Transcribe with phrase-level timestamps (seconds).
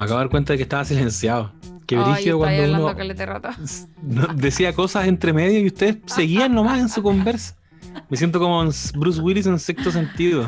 [0.00, 1.52] Me acabo de dar cuenta de que estaba silenciado.
[1.86, 3.48] Brígido está cuando uno rato.
[4.36, 7.54] decía cosas entre medio y ustedes seguían nomás en su conversa.
[8.08, 10.44] Me siento como Bruce Willis en sexto sentido.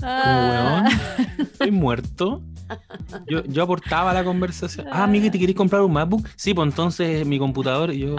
[0.00, 0.84] Como, Ah.
[0.88, 2.42] weón, estoy muerto.
[3.28, 4.88] Yo, yo aportaba a la conversación.
[4.90, 6.26] Ah, amigo, ¿te querés comprar un MacBook?
[6.34, 7.92] Sí, pues entonces mi computador.
[7.92, 8.16] Y yo,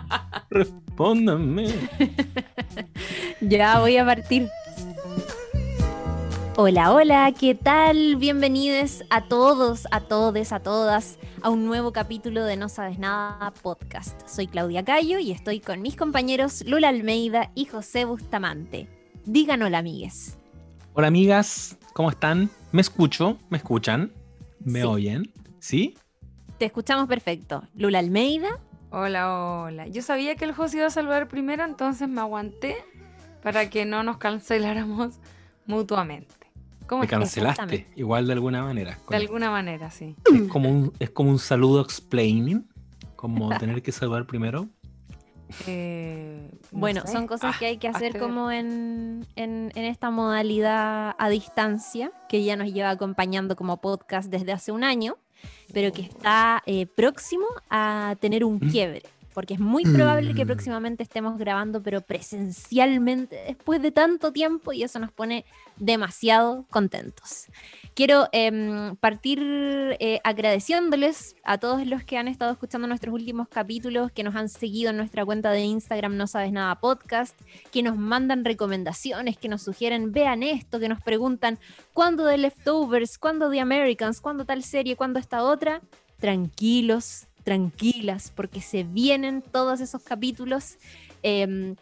[0.50, 1.66] respóndanme.
[3.42, 4.48] Ya voy a partir.
[6.62, 8.16] Hola, hola, ¿qué tal?
[8.16, 13.50] Bienvenidos a todos, a todes, a todas a un nuevo capítulo de No Sabes Nada
[13.62, 14.28] podcast.
[14.28, 18.88] Soy Claudia Cayo y estoy con mis compañeros Lula Almeida y José Bustamante.
[19.24, 20.36] Digan hola, amigues.
[20.92, 22.50] Hola, amigas, ¿cómo están?
[22.72, 23.38] ¿Me escucho?
[23.48, 24.12] ¿Me escuchan?
[24.62, 24.86] ¿Me Sí.
[24.86, 25.32] oyen?
[25.60, 25.96] ¿Sí?
[26.58, 27.62] Te escuchamos perfecto.
[27.74, 28.50] Lula Almeida,
[28.92, 29.32] Hola,
[29.62, 29.86] hola.
[29.86, 32.76] Yo sabía que el José iba a saludar primero, entonces me aguanté
[33.42, 35.14] para que no nos canceláramos
[35.66, 36.34] mutuamente.
[36.90, 37.20] ¿Cómo Me estás?
[37.20, 38.98] cancelaste, igual de alguna manera.
[39.08, 40.16] De alguna manera, sí.
[40.34, 42.66] Es como un, es como un saludo explaining,
[43.14, 44.68] como tener que saludar primero.
[45.66, 47.12] Eh, no Bueno, sé.
[47.12, 48.22] son cosas Ah, que hay que hacer hazte ver.
[48.28, 54.28] como en, en- en esta modalidad a distancia, que ya nos lleva acompañando como podcast
[54.30, 55.16] desde hace un año,
[55.72, 58.70] pero que está eh, próximo a tener un Mm.
[58.70, 59.02] quiebre,
[59.34, 60.48] porque es muy probable que Mm.
[60.48, 65.44] próximamente estemos grabando, pero presencialmente después de tanto tiempo, y eso nos pone
[65.76, 67.46] demasiado contentos.
[67.94, 69.40] Quiero em, partir
[69.98, 74.48] eh, agradeciéndoles a todos los que han estado escuchando nuestros últimos capítulos, que nos han
[74.48, 77.38] seguido en nuestra cuenta de Instagram No Sabes Nada Podcast,
[77.72, 81.58] que nos mandan recomendaciones, que nos sugieren, vean esto, que nos preguntan,
[81.94, 83.18] ¿cuándo de Leftovers?
[83.18, 84.20] ¿Cuándo de Americans?
[84.20, 84.96] ¿Cuándo tal serie?
[84.96, 85.80] ¿Cuándo esta otra?
[86.18, 90.78] Tranquilos, tranquilas, porque se vienen todos esos capítulos.
[91.22, 91.76] Em,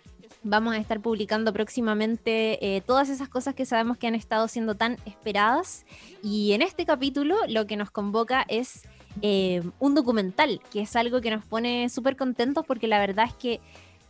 [0.44, 4.76] Vamos a estar publicando próximamente eh, todas esas cosas que sabemos que han estado siendo
[4.76, 5.84] tan esperadas.
[6.22, 8.82] Y en este capítulo lo que nos convoca es
[9.20, 13.34] eh, un documental, que es algo que nos pone súper contentos porque la verdad es
[13.34, 13.60] que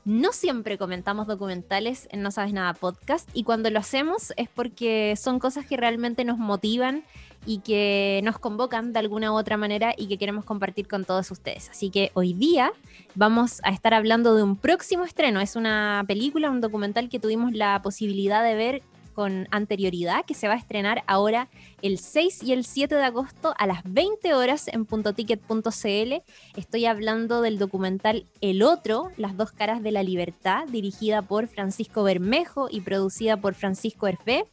[0.05, 5.15] no siempre comentamos documentales en No Sabes Nada podcast y cuando lo hacemos es porque
[5.17, 7.05] son cosas que realmente nos motivan
[7.47, 11.31] y que nos convocan de alguna u otra manera y que queremos compartir con todos
[11.31, 11.71] ustedes.
[11.71, 12.73] Así que hoy día
[13.15, 15.41] vamos a estar hablando de un próximo estreno.
[15.41, 18.83] Es una película, un documental que tuvimos la posibilidad de ver
[19.19, 21.49] con anterioridad, que se va a estrenar ahora
[21.83, 26.23] el 6 y el 7 de agosto a las 20 horas en puntoticket.cl.
[26.57, 32.05] Estoy hablando del documental El Otro, Las dos caras de la libertad, dirigida por Francisco
[32.05, 34.45] Bermejo y producida por Francisco Hervé.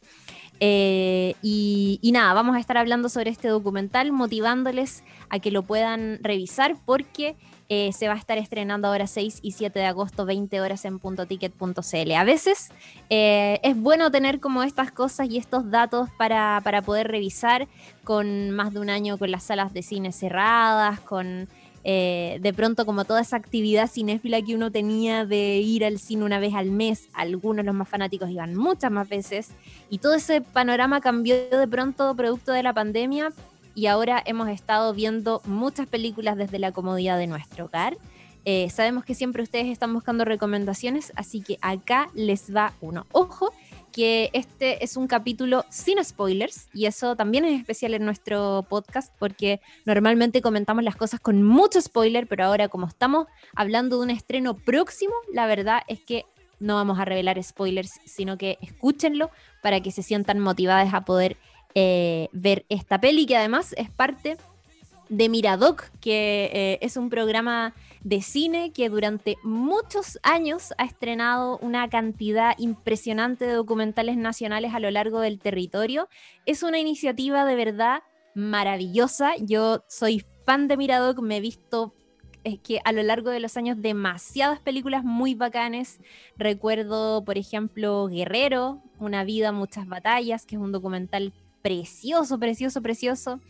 [0.60, 6.18] Eh, y, nada, vamos a estar hablando sobre este documental, motivándoles a que lo puedan
[6.22, 7.36] revisar porque
[7.68, 10.98] eh, se va a estar estrenando ahora 6 y 7 de agosto, 20 horas en
[10.98, 12.12] puntoticket.cl.
[12.12, 12.70] A veces
[13.10, 17.68] eh, es bueno tener como estas cosas y estos datos para, para poder revisar
[18.04, 21.48] con más de un año con las salas de cine cerradas, con
[21.88, 26.24] eh, de pronto como toda esa actividad cinéfila que uno tenía de ir al cine
[26.24, 29.50] una vez al mes, algunos los más fanáticos iban muchas más veces,
[29.88, 33.32] y todo ese panorama cambió de pronto producto de la pandemia
[33.76, 37.96] y ahora hemos estado viendo muchas películas desde la comodidad de nuestro hogar.
[38.44, 43.06] Eh, sabemos que siempre ustedes están buscando recomendaciones, así que acá les va uno.
[43.12, 43.52] Ojo,
[43.96, 49.10] que este es un capítulo sin spoilers y eso también es especial en nuestro podcast
[49.18, 54.10] porque normalmente comentamos las cosas con mucho spoiler, pero ahora como estamos hablando de un
[54.10, 56.26] estreno próximo, la verdad es que
[56.60, 59.30] no vamos a revelar spoilers, sino que escúchenlo
[59.62, 61.38] para que se sientan motivadas a poder
[61.74, 64.36] eh, ver esta peli que además es parte
[65.08, 71.58] de Miradoc, que eh, es un programa de cine que durante muchos años ha estrenado
[71.58, 76.08] una cantidad impresionante de documentales nacionales a lo largo del territorio.
[76.44, 78.02] Es una iniciativa de verdad
[78.34, 79.32] maravillosa.
[79.38, 81.92] Yo soy fan de Miradoc, me he visto
[82.46, 85.98] es que a lo largo de los años demasiadas películas muy bacanes.
[86.36, 91.32] Recuerdo, por ejemplo, Guerrero, Una vida, muchas batallas, que es un documental
[91.66, 93.40] precioso, precioso, precioso,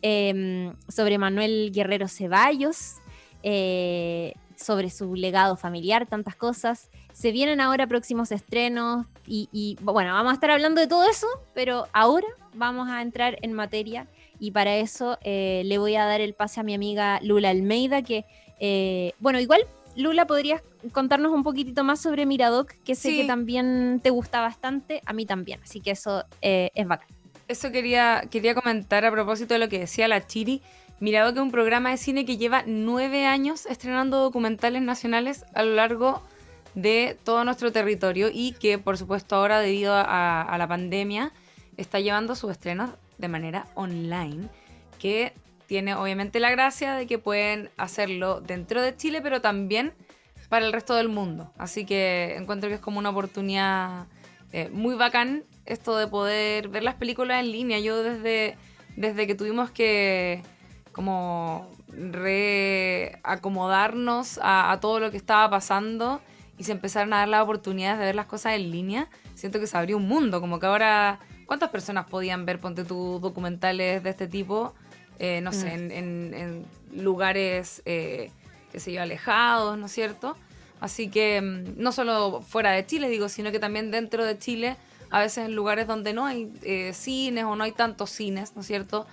[0.00, 2.94] eh, sobre Manuel Guerrero Ceballos,
[3.42, 6.88] eh, sobre su legado familiar, tantas cosas.
[7.12, 11.26] Se vienen ahora próximos estrenos y, y, bueno, vamos a estar hablando de todo eso,
[11.54, 14.06] pero ahora vamos a entrar en materia
[14.40, 18.00] y para eso eh, le voy a dar el pase a mi amiga Lula Almeida,
[18.00, 18.24] que,
[18.58, 19.60] eh, bueno, igual
[19.96, 20.62] Lula, ¿podrías
[20.92, 22.72] contarnos un poquitito más sobre Miradoc?
[22.84, 23.16] Que sé Sí.
[23.18, 27.15] que también te gusta bastante, a mí también, así que eso eh, es bacán.
[27.48, 30.62] Eso quería, quería comentar a propósito de lo que decía la Chiri.
[30.98, 35.62] Mirado que es un programa de cine que lleva nueve años estrenando documentales nacionales a
[35.62, 36.22] lo largo
[36.74, 41.32] de todo nuestro territorio y que por supuesto ahora debido a, la pandemia
[41.76, 44.48] está llevando sus estrenos de manera online,
[44.98, 45.32] que
[45.66, 49.92] tiene obviamente la gracia de que pueden hacerlo dentro de Chile, pero también
[50.48, 51.52] para el resto del mundo.
[51.58, 54.06] Así que encuentro que es como una oportunidad
[54.52, 57.78] eh, muy bacán esto de poder ver las películas en línea.
[57.80, 58.56] Yo desde,
[58.96, 60.42] desde que tuvimos que
[60.92, 61.70] como
[63.22, 66.20] reacomodarnos a, a todo lo que estaba pasando
[66.58, 69.66] y se empezaron a dar las oportunidades de ver las cosas en línea, siento que
[69.66, 74.10] se abrió un mundo, como que ahora, ¿cuántas personas podían ver, ponte tus documentales de
[74.10, 74.74] este tipo?
[75.18, 75.68] Eh, no sé, Mm.
[75.68, 76.66] en, en- en
[77.04, 78.30] lugares, eh,
[78.72, 80.36] qué sé yo, alejados, ¿no es cierto?
[80.80, 84.76] Así que mm, no solo fuera de Chile, digo, sino que también dentro de Chile,
[85.10, 88.60] a veces en lugares donde no hay eh, cines o no hay tantos cines, ¿no
[88.62, 89.06] es cierto?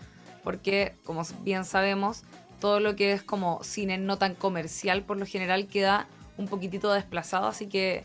[0.44, 2.24] Porque, como bien sabemos,
[2.60, 6.08] todo lo que es como cine no tan comercial, por lo general queda
[6.38, 8.04] un poquitito desplazado, así que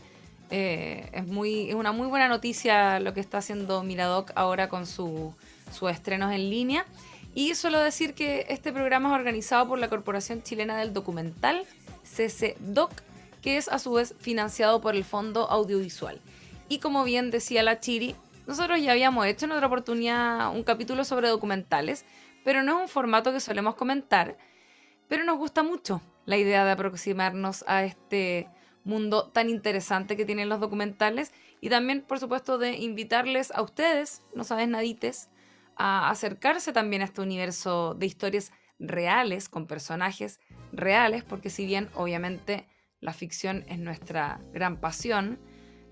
[0.51, 4.85] eh, es, muy, es una muy buena noticia lo que está haciendo Miradoc ahora con
[4.85, 5.33] su-
[5.71, 6.85] sus estrenos en línea.
[7.35, 11.63] Y suelo decir que este programa es organizado por la Corporación Chilena del Documental,
[12.03, 12.91] CCDOC,
[13.41, 16.19] que es a su vez financiado por el Fondo Audiovisual.
[16.69, 21.03] Y como bien decía la Chiri, nosotros ya habíamos hecho en otra oportunidad un capítulo
[21.03, 22.05] sobre documentales,
[22.43, 24.37] pero no es un formato que solemos comentar,
[25.07, 28.47] pero nos gusta mucho la idea de aproximarnos a este
[28.83, 34.21] mundo tan interesante que tienen los documentales y también, por supuesto, de invitarles a ustedes,
[34.35, 35.29] no sabes nadites,
[35.75, 40.39] a acercarse también a este universo de historias reales, con personajes
[40.71, 42.67] reales, porque si bien obviamente
[42.99, 45.39] la ficción es nuestra gran pasión,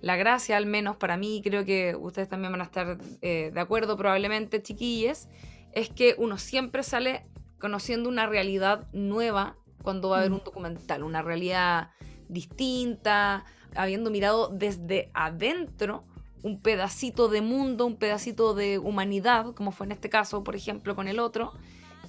[0.01, 3.51] la gracia, al menos para mí, y creo que ustedes también van a estar eh,
[3.53, 5.27] de acuerdo probablemente, chiquilles,
[5.73, 7.25] es que uno siempre sale
[7.59, 11.91] conociendo una realidad nueva cuando va a ver un documental, una realidad
[12.29, 13.45] distinta,
[13.75, 16.03] habiendo mirado desde adentro
[16.44, 20.95] un pedacito de mundo, un pedacito de humanidad, como fue en este caso, por ejemplo,
[20.95, 21.53] con el otro,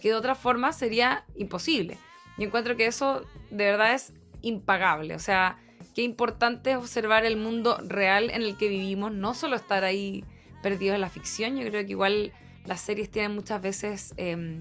[0.00, 1.99] que de otra forma sería imposible.
[2.37, 4.12] Yo encuentro que eso de verdad es
[4.43, 5.58] impagable, o sea,
[5.99, 10.23] qué importante es observar el mundo real en el que vivimos, no solo estar ahí
[10.62, 12.33] perdidos en la ficción, yo creo que igual
[12.67, 14.61] las series tienen muchas veces eh,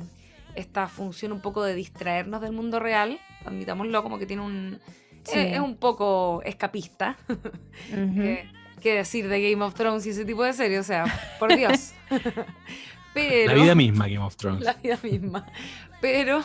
[0.56, 4.80] esta función un poco de distraernos del mundo real, admitámoslo, como que tiene un...
[5.25, 5.38] Sí.
[5.38, 7.16] Es, es un poco escapista.
[7.30, 8.22] Ujú.
[8.24, 8.51] Eh,
[8.81, 10.80] ¿Qué decir de Game of Thrones y ese tipo de series?
[10.80, 11.06] O sea,
[11.38, 11.94] por Dios.
[13.13, 14.63] Pero, La vida misma, Game of Thrones.
[14.63, 15.45] la vida misma.
[16.01, 16.44] Pero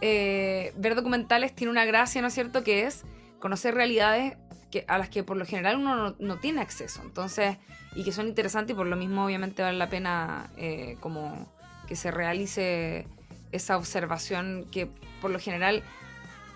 [0.00, 2.62] eh, ver documentales tiene una gracia, ¿no es cierto?
[2.62, 3.04] Que es
[3.38, 4.36] conocer realidades
[4.70, 7.00] que, a las que por lo general uno no, tiene acceso.
[7.02, 7.56] Entonces,
[7.94, 11.50] y que son interesantes y por lo mismo obviamente vale la pena eh, como
[11.86, 13.06] que se realice
[13.50, 14.90] esa observación que
[15.22, 15.82] por lo general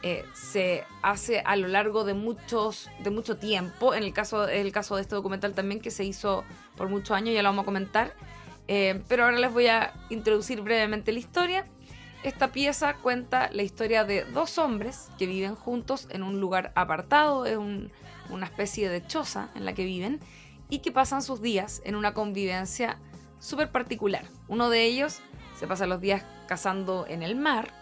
[0.02, 3.94] eh, se hace a lo largo de muchos de mucho tiempo.
[3.94, 6.44] En el caso el caso de este documental también que se hizo
[6.76, 8.14] por muchos años ya lo vamos a comentar.
[8.68, 11.66] Eh, pero ahora les voy a introducir brevemente la historia
[12.22, 17.46] esta pieza cuenta la historia de dos hombres que viven juntos en un lugar apartado
[17.46, 17.90] es un-
[18.30, 20.20] una especie de choza en la que viven
[20.68, 22.98] y que pasan sus días en una convivencia
[23.40, 24.24] súper particular.
[24.48, 25.20] Uno de ellos
[25.58, 27.72] se pasa los días cazando en el mar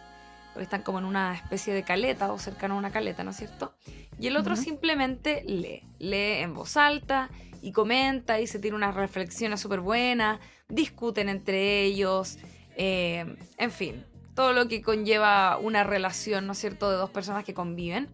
[0.53, 3.37] porque están como en una especie de caleta o cercano a una caleta, ¿no es
[3.37, 3.75] cierto?
[4.19, 7.31] Y el otro simplemente lee, lee en voz alta
[7.63, 12.39] y comenta y se tiene unas reflexiones súper buenas, discuten entre ellos,
[12.77, 14.05] eh, en fin,
[14.41, 18.09] todo lo que conlleva una relación, ¿no es cierto?, de dos personas que conviven.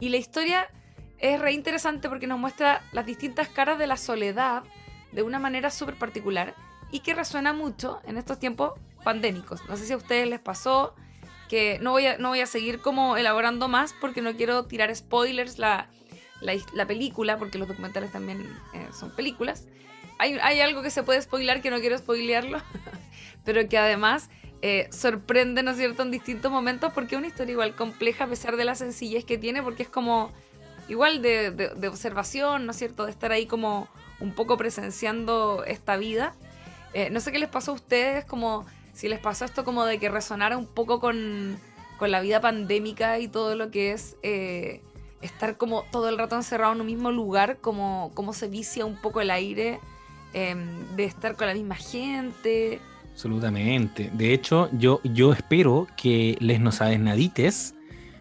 [0.00, 0.68] Y la historia
[1.18, 4.64] es re interesante porque nos muestra las distintas caras de la soledad
[5.12, 6.56] de una manera súper particular
[6.90, 8.72] y que resuena mucho en estos tiempos
[9.04, 9.60] pandémicos.
[9.68, 10.96] No sé si a ustedes les pasó
[11.48, 14.92] que no voy a, no voy a seguir como elaborando más porque no quiero tirar
[14.92, 15.88] spoilers la,
[16.40, 18.40] la, película, porque los documentales también
[18.74, 19.68] eh, son películas.
[20.18, 22.60] Hay, hay algo que se puede spoilar que no quiero spoilearlo,
[23.44, 24.28] pero que además
[24.62, 28.26] eh, sorprende, ¿no es cierto?, en distintos momentos porque es una historia igual compleja a
[28.28, 30.30] pesar de la sencillez que tiene, porque es como
[30.88, 33.88] igual de, observación, ¿no es cierto?, de estar ahí como
[34.20, 36.36] un poco presenciando esta vida.
[36.94, 39.98] Eh, no sé qué les pasó a ustedes, como si les pasó esto como de
[39.98, 41.58] que resonara un poco con,
[41.98, 44.80] con la vida pandémica y todo lo que es eh,
[45.22, 49.00] estar como todo el rato encerrado en un mismo lugar, como, como se vicia un
[49.00, 49.80] poco el aire
[50.34, 52.80] em, de estar con la misma gente.
[53.12, 54.10] Absolutamente.
[54.14, 57.74] De hecho, yo, yo espero que les no sabes nadites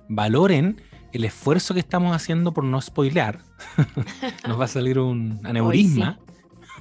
[0.10, 0.82] valoren
[1.14, 3.40] el esfuerzo que estamos haciendo por no spoilear.
[4.48, 6.20] Nos va a salir un aneurisma.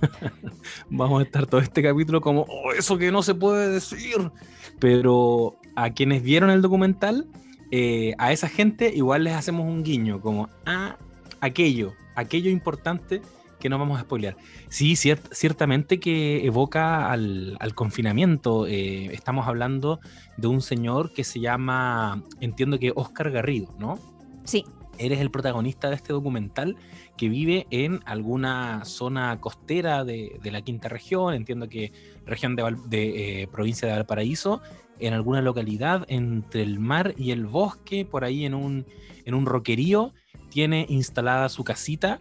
[0.91, 4.31] Vamos a estar todo este capítulo como, "Oh, eso que no se puede decir.
[4.79, 7.29] Pero a quienes vieron el documental,
[7.71, 10.97] eh, a esa gente igual les hacemos un guiño, como, ah,
[11.41, 13.23] aquello, aquello importante
[13.61, 14.37] que no vamos a spoilear.
[14.69, 18.67] Sí, ciertamente que evoca al, confinamiento.
[18.67, 20.01] Eh, estamos hablando
[20.37, 23.99] de un señor que se llama, entiendo que Oscar Garrido, ¿no?
[24.45, 24.65] Sí.
[24.99, 26.77] Eres el protagonista de este documental
[27.17, 31.93] que vive en alguna zona costera de, la quinta región, entiendo que
[32.27, 34.61] región de, eh, provincia de Valparaíso,
[34.99, 38.85] en alguna localidad entre el mar y el bosque, por ahí en un,
[39.25, 40.13] en un roquerío,
[40.51, 42.21] tiene instalada su casita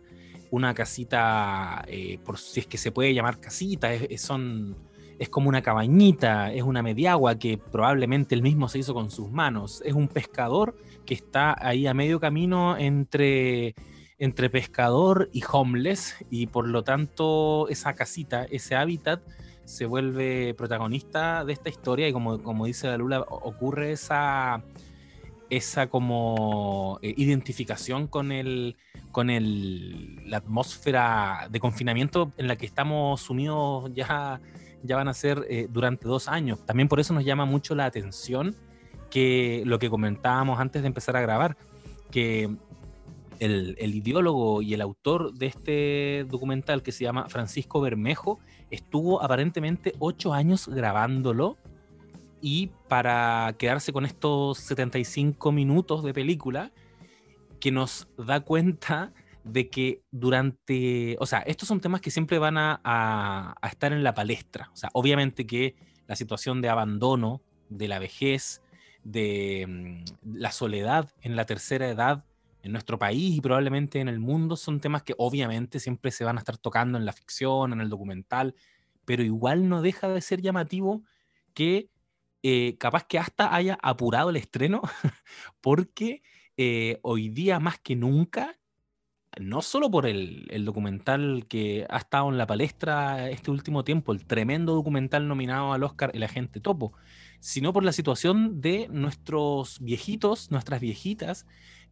[0.51, 4.75] una casita, eh, por si es que se puede llamar casita, es, son,
[5.19, 9.31] es como una cabañita, es una mediagua que probablemente él mismo se hizo con sus
[9.31, 9.81] manos.
[9.85, 10.75] Es un pescador
[11.05, 13.75] que está ahí a medio camino entre,
[14.17, 19.21] entre pescador y homeless y por lo tanto esa casita, ese hábitat
[19.65, 24.63] se vuelve protagonista de esta historia y como, como dice la Lula, ocurre esa
[25.49, 28.77] esa como eh, identificación con el
[29.11, 34.39] con el, la atmósfera de confinamiento en la que estamos sumidos ya,
[34.83, 36.63] ya van a ser eh, durante dos años.
[36.65, 38.55] También por eso nos llama mucho la atención
[39.09, 41.57] que lo que comentábamos antes de empezar a grabar,
[42.11, 42.55] que
[43.39, 48.39] el, el, ideólogo y el autor de este documental que se llama Francisco Bermejo
[48.69, 51.57] estuvo aparentemente ocho años grabándolo
[52.41, 56.71] y para quedarse con estos 75 minutos de película
[57.59, 62.57] que nos da cuenta de que durante, o sea, estos son temas que siempre van
[62.57, 64.69] a, a, estar en la palestra.
[64.73, 65.75] O sea, obviamente que
[66.07, 68.61] la situación de abandono, de la vejez,
[69.03, 72.25] de mm, la soledad en la tercera edad
[72.61, 76.37] en nuestro país y probablemente en el mundo son temas que obviamente siempre se van
[76.37, 78.55] a estar tocando en la ficción, en el documental,
[79.05, 81.01] pero igual no deja de ser llamativo
[81.53, 81.89] que
[82.43, 84.81] eh, capaz que hasta haya apurado el estreno,
[85.61, 86.21] porque
[86.57, 88.57] eh, hoy día más que nunca,
[89.39, 94.25] no solo por el, documental que ha estado en la palestra este último tiempo, el
[94.25, 96.93] tremendo documental nominado al Oscar El Agente Topo,
[97.39, 101.45] sino por la situación de nuestros viejitos, nuestras viejitas,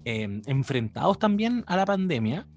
[0.04, 2.48] em, enfrentados también a la pandemia,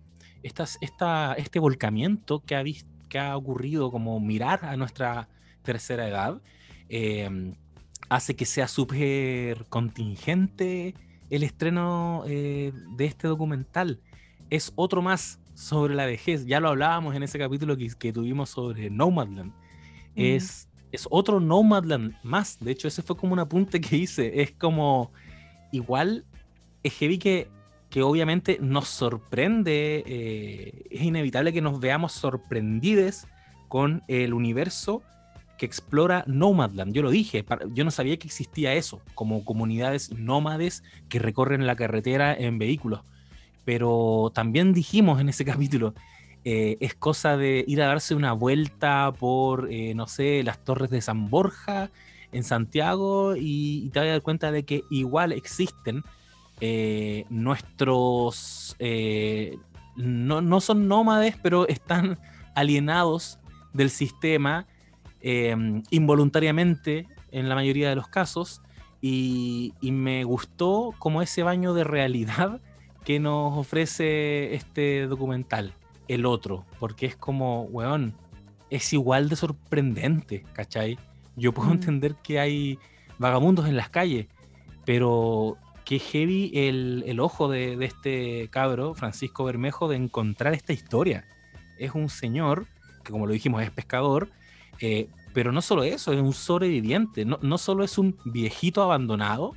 [0.43, 2.65] este volcamiento que ha,
[3.09, 5.29] que ha ocurrido como mirar a nuestra
[5.63, 6.43] tercera edad,
[6.89, 7.55] em,
[8.11, 10.95] hace que sea súper contingente
[11.31, 14.01] el estreno eh, de este documental.
[14.51, 16.45] Es otro más sobre la vejez.
[16.45, 19.53] Ya lo hablábamos en ese capítulo que, tuvimos sobre Nomadland.
[20.17, 22.59] Es, es otro Nomadland más.
[22.59, 24.43] De hecho, ese fue como un apunte que hice.
[24.43, 25.13] Es como,
[25.71, 26.27] igual,
[26.83, 27.49] es heavy que,
[27.91, 30.03] que obviamente nos sorprende.
[30.05, 33.29] Eh, es inevitable que nos veamos sorprendidos
[33.69, 35.05] con el universo
[35.61, 36.95] que explora Nomadland.
[36.95, 41.77] Yo lo dije, yo no sabía que existía eso, como comunidades nómades que recorren la
[41.77, 43.03] carretera en vehículos.
[43.67, 45.93] Pero también dijimos en ese capítulo,
[46.47, 50.89] eh, es cosa de ir a darse una vuelta por, eh, no sé, las torres
[50.89, 51.91] de San Borja
[52.33, 56.05] en Santiago y, te vas a dar cuenta de que igual existen
[56.63, 58.77] eh, nuestros,
[59.95, 62.19] no, no son nómades, pero están
[62.55, 63.39] alienados
[63.75, 64.67] del sistema
[65.23, 68.63] Em, involuntariamente en la mayoría de los casos
[69.03, 72.61] y, me gustó como ese baño de realidad
[73.05, 75.75] que nos ofrece este documental,
[76.09, 78.15] el otro, porque es como, weón,
[78.71, 80.99] es igual de sorprendente, ¿cachai?
[81.37, 81.73] Yo puedo mm.
[81.73, 82.79] entender que hay
[83.19, 84.27] vagamundos en las calles,
[84.87, 90.73] pero qué heavy el, el ojo de, de, este cabro, Francisco Bermejo, de encontrar esta
[90.73, 91.25] historia.
[91.79, 92.67] Es un señor
[93.03, 94.29] que, como lo dijimos, es pescador,
[94.81, 99.53] eh, pero no solo eso, es un sobreviviente, no, no solo es un viejito abandonado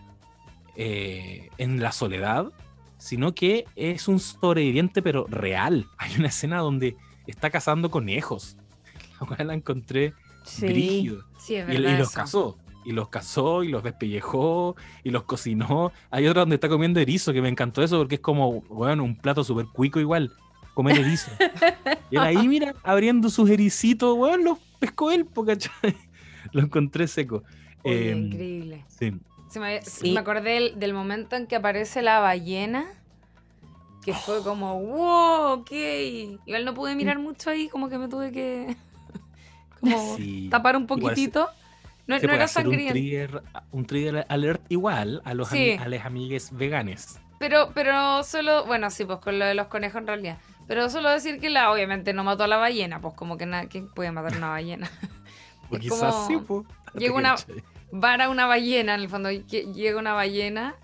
[0.76, 2.52] eh, en la soledad,
[2.98, 5.88] sino que es un sobreviviente pero real.
[5.98, 6.96] Hay una escena donde
[7.28, 8.58] está cazando conejos,
[9.20, 10.14] la cual la encontré
[10.44, 11.12] sí.
[11.38, 12.58] Sí, es verdad y, los cazó.
[12.86, 15.92] Y los cazó y los despellejó y los cocinó.
[16.10, 19.16] Hay otra donde está comiendo erizo, que me encantó eso porque es como, bueno, un
[19.16, 20.32] plato súper cuico igual,
[20.74, 21.32] comer erizo.
[22.12, 25.96] y él ahí, mira, abriendo sus ericitos, bueno, los pescó él, ¿cachai?
[26.52, 27.44] Lo encontré seco.
[27.86, 28.86] Em, increíble.
[28.90, 29.14] Sí.
[29.60, 32.86] me, acordé del, momento en que aparece la ballena,
[34.04, 35.72] que fue como, wow, ok.
[36.46, 38.76] Igual no pude mirar mucho ahí, como que me tuve que
[39.80, 40.18] como
[40.50, 41.48] tapar un poquitito.
[42.06, 43.42] no, era sangriento.
[43.72, 47.22] Un trigger, alert igual a los a las amigues veganes.
[47.40, 50.38] Pero, pero solo, bueno, sí, pues con lo de los conejos en realidad.
[50.68, 53.84] Pero solo decir que la obviamente no mató a la ballena, pues como que nadie
[53.94, 54.90] puede matar a una ballena.
[55.70, 56.66] pues quizás sí, pues.
[56.96, 57.36] Llega una
[57.94, 60.76] vara una ballena, en el fondo llega una ballena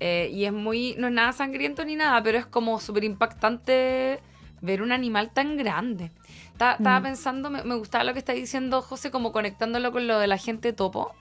[0.00, 4.18] eh, y es muy, no es nada sangriento ni nada, pero es como súper impactante
[4.62, 6.10] ver un animal tan grande.
[6.52, 10.38] Estaba pensando, me, gustaba lo que está diciendo José, como conectándolo con lo de la
[10.38, 11.12] gente topo,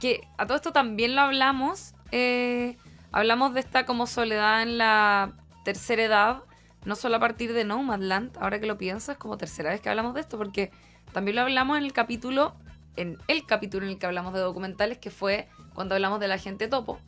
[0.00, 2.78] que a todo esto también lo hablamos, eh,
[3.10, 5.32] hablamos de esta como soledad en la
[5.64, 6.42] tercera edad,
[6.84, 10.14] no solo a partir de Nomadland, ahora que lo piensas, como tercera vez que hablamos
[10.14, 10.70] de esto, porque
[11.12, 12.54] también lo hablamos en el capítulo,
[12.96, 16.38] en el capítulo en el que hablamos de documentales, que fue cuando hablamos de la
[16.38, 16.98] gente topo.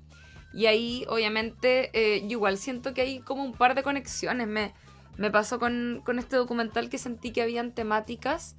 [0.53, 4.47] Y ahí, obviamente, eh, yo igual siento que hay como un par de conexiones.
[4.47, 4.73] Me,
[5.17, 8.57] me pasó con, este documental que sentí que habían temáticas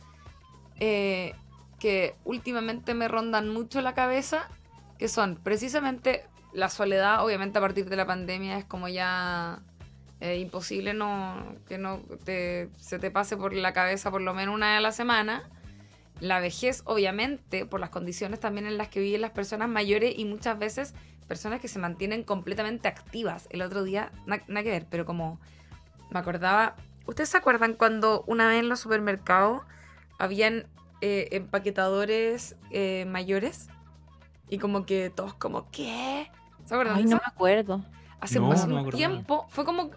[0.80, 1.34] eh,
[1.80, 4.50] que últimamente me rondan mucho la cabeza,
[5.00, 9.62] que son precisamente la soledad, obviamente a partir de la pandemia es como ya
[10.26, 14.70] eh, imposible no, que no se te pase por la cabeza por lo menos una
[14.70, 15.44] vez a la semana.
[16.20, 20.26] La vejez, obviamente, por las condiciones también en las que viven las personas mayores y
[20.26, 20.96] muchas veces
[21.28, 23.48] personas que se mantienen completamente activas.
[23.52, 25.40] El otro día, nada que ver, pero como
[26.10, 29.62] me acordaba, ¿ustedes se acuerdan cuando una vez en los supermercados
[30.18, 30.66] habían
[31.02, 33.68] eh, empaquetadores eh, mayores?
[34.50, 36.32] Y como que todos como, ¿qué?
[36.66, 36.98] ¿Se acuerdan?
[36.98, 37.84] Ay, no me acuerdo.
[38.20, 39.92] Hace, un tiempo, fue como,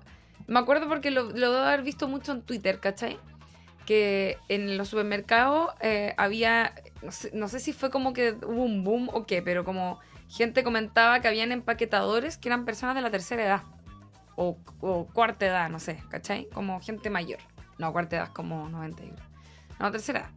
[0.48, 3.18] me acuerdo porque lo, lo debo haber visto mucho en Twitter, ¿cachai?
[3.88, 6.74] que en los supermercados eh, había,
[7.32, 11.20] no sé, si fue como que hubo un boom o qué, pero como gente comentaba
[11.20, 13.62] que habían empaquetadores que eran personas de la tercera edad.
[14.36, 14.58] O,
[15.14, 16.50] cuarta edad, no sé, ¿cachai?
[16.50, 17.38] Como gente mayor.
[17.78, 19.04] No, cuarta edad es como 90
[19.80, 20.30] No, tercera edad.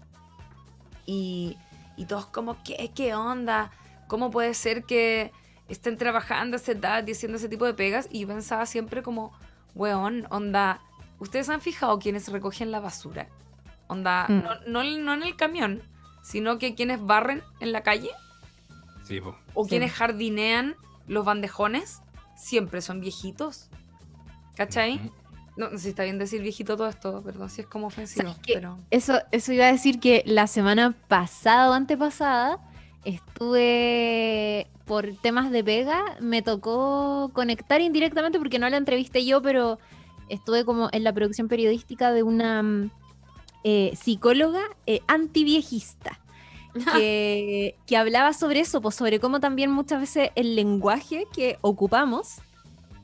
[1.06, 1.58] Y,
[1.98, 3.72] y todos como, ¿qué, ¿qué onda?
[4.08, 5.34] ¿Cómo puede ser que
[5.68, 8.08] estén trabajando a esa edad y haciendo ese tipo de pegas?
[8.12, 9.34] Y yo pensaba siempre como,
[9.75, 10.82] weón, onda,
[11.20, 13.28] ¿ustedes han fijado quienes recogen la basura?
[13.88, 14.44] Onda, mm.
[14.68, 15.82] no, no, en el camión,
[16.22, 18.10] sino que quienes barren en la calle
[19.54, 20.75] o quienes jardinean
[21.08, 22.01] los bandejones
[22.38, 23.70] siempre son viejitos.
[24.56, 25.12] ¿Cachai?
[25.58, 28.34] No, sé si está bien decir viejito todo esto, perdón si es como ofensivo.
[28.46, 28.80] Pero...
[28.90, 32.60] Eso, eso iba a decir que la semana pasada o antepasada
[33.04, 39.80] estuve por temas de pega, me tocó conectar indirectamente porque no la entrevisté yo, pero
[40.27, 42.91] estuve como en la producción periodística de una mm,
[43.63, 46.19] eh, psicóloga eh, antiviejista
[46.93, 52.41] que, que, hablaba sobre eso, pues sobre cómo también muchas veces el lenguaje que ocupamos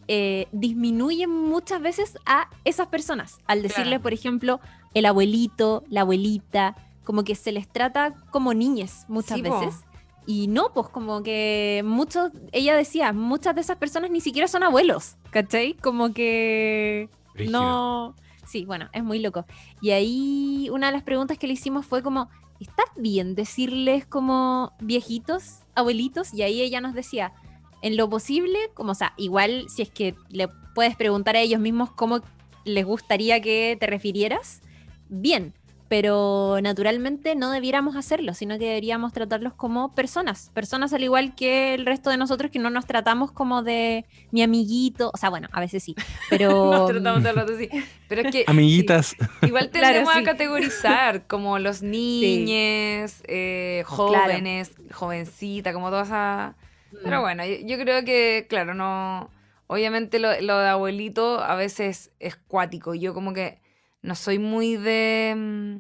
[0.10, 3.38] eh, disminuye muchas veces a esas personas.
[3.48, 4.60] Al decirle, por ejemplo,
[4.94, 9.87] el abuelito, la abuelita, como que se les trata como niñas muchas veces.
[10.30, 14.62] Y no, pues como que muchos, ella decía, muchas de esas personas ni siquiera son
[14.62, 15.74] abuelos, ¿cachai?
[15.76, 17.10] Como que
[17.50, 18.14] no...
[18.46, 19.46] Sí, bueno, es muy loco.
[19.82, 24.74] Y ahí una de las preguntas que le hicimos fue como, ¿está bien decirles como
[24.80, 26.34] viejitos, abuelitos?
[26.34, 27.34] Y ahí ella nos decía,
[27.82, 31.62] en lo posible, como, o sea, igual si es que le puedes preguntar a ellos
[31.62, 32.20] mismos cómo
[32.66, 34.62] les gustaría que te refirieras,
[35.08, 35.54] bien,
[35.88, 41.74] pero naturalmente no debiéramos hacerlo, sino que deberíamos tratarlos como personas, personas al igual que
[41.74, 45.48] el resto de nosotros que no nos tratamos como de mi amiguito, o sea, bueno,
[45.52, 45.96] a veces sí,
[46.30, 46.72] pero...
[46.72, 47.70] nos tratamos de los sí.
[48.08, 48.44] Pero es que...
[48.48, 49.16] Amiguitas.
[49.42, 56.56] igual tendemos a categorizar como los niños, eh, jóvenes, jovencita, como todas esa...
[57.04, 57.22] Pero mm.
[57.22, 59.30] bueno, yo, creo que, claro, no...
[59.70, 62.96] Obviamente lo, lo de abuelito a veces es cuático.
[62.96, 63.60] Yo como que
[64.08, 65.34] no soy muy de...
[65.36, 65.78] Mm,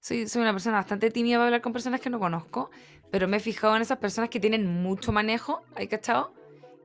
[0.00, 2.70] soy, soy una persona bastante tímida para hablar con personas que no conozco,
[3.10, 6.34] pero me he fijado en esas personas que tienen mucho manejo, ¿hay cachado?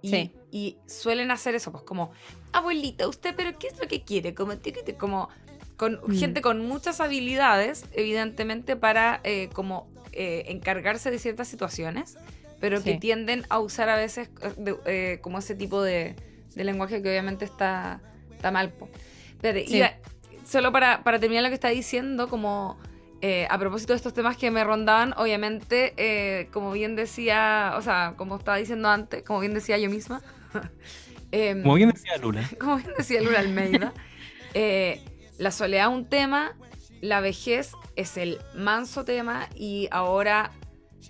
[0.01, 0.31] Y, sí.
[0.51, 2.11] y suelen hacer eso, pues como,
[2.53, 4.35] abuelita, ¿usted pero qué es lo que quiere?
[4.35, 4.53] Como,
[4.99, 5.29] como
[5.77, 6.17] con mm.
[6.17, 12.17] gente con muchas habilidades, evidentemente, para eh, como eh, encargarse de ciertas situaciones,
[12.59, 14.29] pero que tienden a usar a veces
[14.85, 16.15] eh, como ese tipo de,
[16.55, 18.73] de, lenguaje que obviamente está, está mal.
[19.41, 19.59] Pero,
[20.47, 22.77] solo para, terminar lo que está diciendo, como
[23.21, 27.81] eh, a propósito de estos temas que me rondaban, obviamente, eh, como bien decía, o
[27.81, 30.21] sea, como estaba diciendo antes, como bien decía yo misma.
[31.29, 32.49] Em, como bien decía Lula.
[32.57, 33.93] Como bien decía Lula Almeida.
[34.53, 35.03] Eh,
[35.37, 36.55] la soledad es un tema,
[37.01, 40.51] la vejez es el manso tema y ahora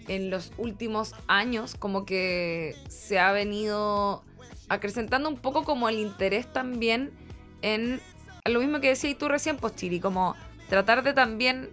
[0.09, 4.25] en los últimos años como que se ha venido
[4.67, 7.13] acrecentando un poco como el interés también
[7.61, 8.01] en
[8.49, 10.35] lo mismo que decías tú recién, pues Chiri, como
[10.69, 11.69] tratar de también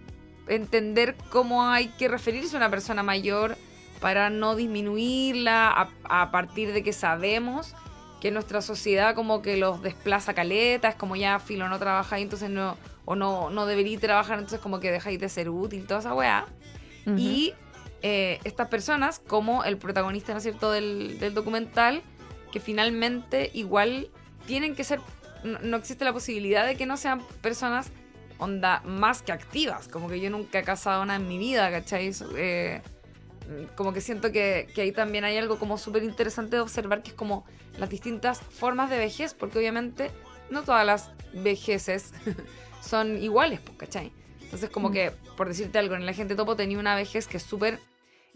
[0.47, 3.57] entender cómo hay que referirse a una persona mayor
[3.99, 7.73] para no disminuirla a, partir de que sabemos
[8.21, 12.49] que nuestra sociedad como que los desplaza caleta, es como ya filo no trabaja entonces
[12.49, 16.13] no, o no, no debería trabajar, entonces como que dejáis de ser útil, toda esa
[16.13, 16.45] weá.
[17.17, 17.53] Y
[18.01, 22.01] eh, estas personas, como el protagonista, ¿no es cierto?, del, del documental,
[22.51, 24.09] que finalmente igual
[24.47, 24.99] tienen que ser
[25.43, 27.91] no, existe la posibilidad de que no sean personas
[28.37, 29.87] onda más que activas.
[29.87, 32.11] Como que yo nunca he casado una en mi vida, ¿cachai?
[32.35, 32.81] Eh,
[33.75, 37.11] como que siento que, que, ahí también hay algo como súper interesante de observar, que
[37.11, 37.45] es como
[37.77, 40.11] las distintas formas de vejez, porque obviamente
[40.49, 42.13] no todas las vejeces
[42.81, 44.11] son iguales, pues, ¿cachai?
[44.41, 47.43] Entonces como que, por decirte algo, en la gente topo tenía una vejez que es
[47.43, 47.79] súper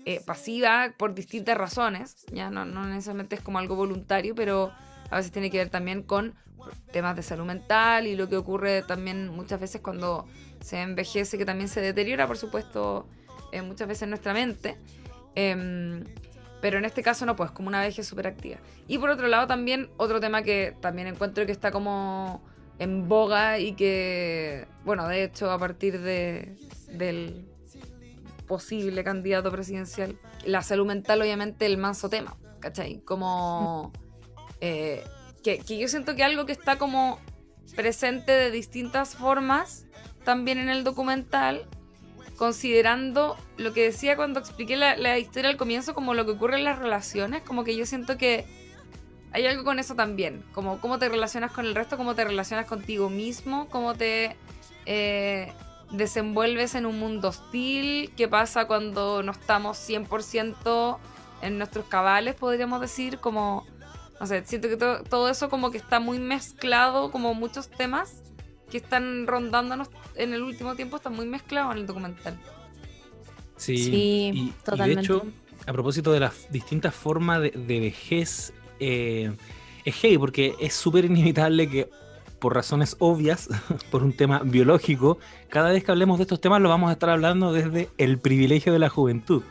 [0.05, 4.71] eh, pasiva por distintas razones, ya no, no necesariamente es como algo voluntario, pero
[5.09, 6.35] a veces tiene que ver también con
[6.91, 10.25] temas de salud mental y lo que ocurre también muchas veces cuando
[10.61, 13.07] se envejece, que también se deteriora, por supuesto,
[13.51, 14.77] eh, muchas veces nuestra mente.
[15.35, 16.03] Em,
[16.61, 18.57] pero en este caso no, pues como una vejez súper activa.
[18.87, 22.43] Y por otro lado también, otro tema que también encuentro que está como
[22.79, 26.55] en boga y que, bueno, de hecho a partir de,
[26.91, 27.47] del
[28.47, 32.99] posible candidato presidencial, la salud mental obviamente el manso tema, ¿cachai?
[33.01, 33.93] Como...
[34.61, 35.03] Eh,
[35.43, 37.19] que, yo siento que algo que está como
[37.75, 39.85] presente de distintas formas
[40.23, 41.65] también en el documental,
[42.37, 46.65] considerando lo que decía cuando expliqué la, historia al comienzo, como lo que ocurre en
[46.65, 48.45] las relaciones, como que yo siento que
[49.31, 52.65] hay algo con eso también, como cómo te relacionas con el resto, cómo te relacionas
[52.65, 54.35] contigo mismo, cómo te
[54.85, 55.53] eh,
[55.91, 60.97] desenvuelves en un mundo hostil, qué pasa cuando no estamos 100%
[61.41, 63.65] en nuestros cabales, podríamos decir, como
[64.19, 68.21] no sé, siento que todo eso como que está muy mezclado, como muchos temas
[68.69, 72.37] que están rondándonos en el último tiempo están muy mezclados en el documental.
[73.55, 74.95] Sí, y, totalmente.
[74.95, 75.25] de hecho,
[75.65, 79.31] a propósito de las distintas formas de, vejez, eh,
[79.85, 81.89] es hey, porque es súper inevitable que
[82.39, 83.49] por razones obvias,
[83.91, 85.17] por un tema biológico,
[85.49, 88.71] cada vez que hablemos de estos temas lo vamos a estar hablando desde el privilegio
[88.71, 89.43] de la juventud.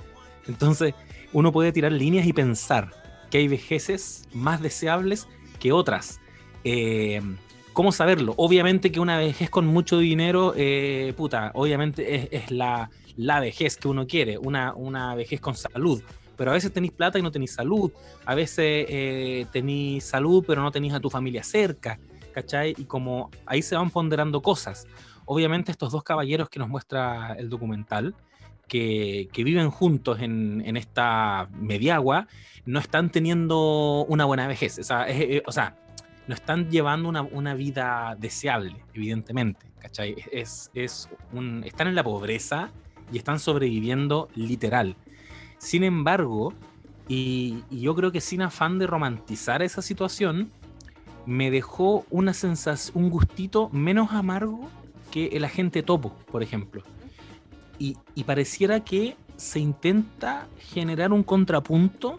[0.46, 0.94] Entonces,
[1.32, 2.90] uno puede tirar líneas y pensar,
[3.30, 6.20] que hay vejeces más deseables que otras.
[6.64, 7.20] Eh,
[7.72, 8.34] ¿Cómo saberlo?
[8.36, 13.86] Obviamente que una vejez con mucho dinero, eh, puta, obviamente es, la, la, vejez que
[13.86, 16.02] uno quiere, una, una vejez con salud.
[16.36, 17.92] Pero a veces tenéis plata y no tenéis salud.
[18.24, 21.98] A veces eh, tenéis salud pero no tenéis a tu familia cerca.
[22.32, 22.74] ¿Cachai?
[22.76, 24.86] Y como ahí se van ponderando cosas.
[25.24, 28.14] Obviamente estos dos caballeros que nos muestra el documental,
[28.68, 32.28] que, viven juntos en, esta mediagua
[32.66, 34.78] no están teniendo una buena vejez.
[34.78, 35.76] O sea,
[36.26, 39.66] no están llevando una, vida deseable, evidentemente.
[40.30, 41.08] Es, es
[41.64, 42.70] están en la pobreza
[43.10, 44.96] y están sobreviviendo literal.
[45.56, 46.52] Sin embargo,
[47.08, 50.52] y, yo creo que sin afán de romantizar esa situación,
[51.24, 54.68] me dejó una sensación, un gustito menos amargo
[55.10, 56.82] que el agente topo, por ejemplo
[57.78, 62.18] y, pareciera que se intenta generar un contrapunto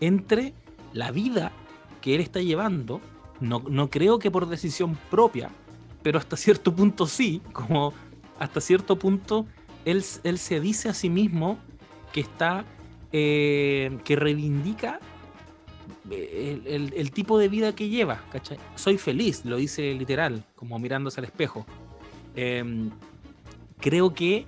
[0.00, 0.52] entre
[0.92, 1.52] la vida
[2.00, 3.00] que él está llevando,
[3.40, 5.50] no, no, creo que por decisión propia,
[6.02, 7.92] pero hasta cierto punto sí, como
[8.38, 9.46] hasta cierto punto
[9.84, 11.58] él, él se dice a sí mismo
[12.12, 12.64] que está,
[13.12, 15.00] eh, que reivindica
[16.10, 18.22] eh, el, el, tipo de vida que lleva.
[18.74, 21.66] Soy feliz, lo dice literal, como mirándose al espejo.
[22.34, 22.90] Em,
[23.80, 24.46] creo que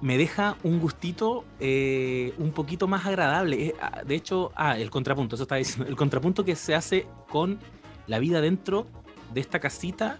[0.00, 3.74] me deja un gustito eh, un poquito más agradable.
[3.80, 7.58] Ah, de hecho, ah, el contrapunto, eso estaba diciendo, el contrapunto que se hace con
[8.06, 8.86] la vida dentro
[9.32, 10.18] de esta casita,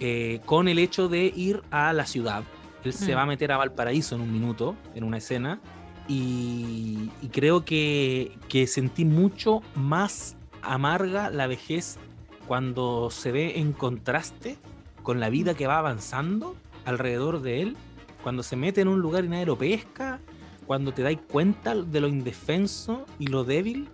[0.00, 2.42] eh, con el hecho de ir a la ciudad.
[2.84, 3.28] Él se va a mm.
[3.28, 5.60] meter a Valparaíso en un minuto, en una escena,
[6.06, 11.98] y, creo que, que sentí mucho más amarga la vejez
[12.46, 14.56] cuando se ve en contraste
[15.02, 15.56] con la vida mm.
[15.56, 17.76] que va avanzando alrededor de él
[18.22, 20.20] cuando se mete en un lugar y nadie lo pesca,
[20.66, 23.88] cuando te dais cuenta de lo indefenso y lo débil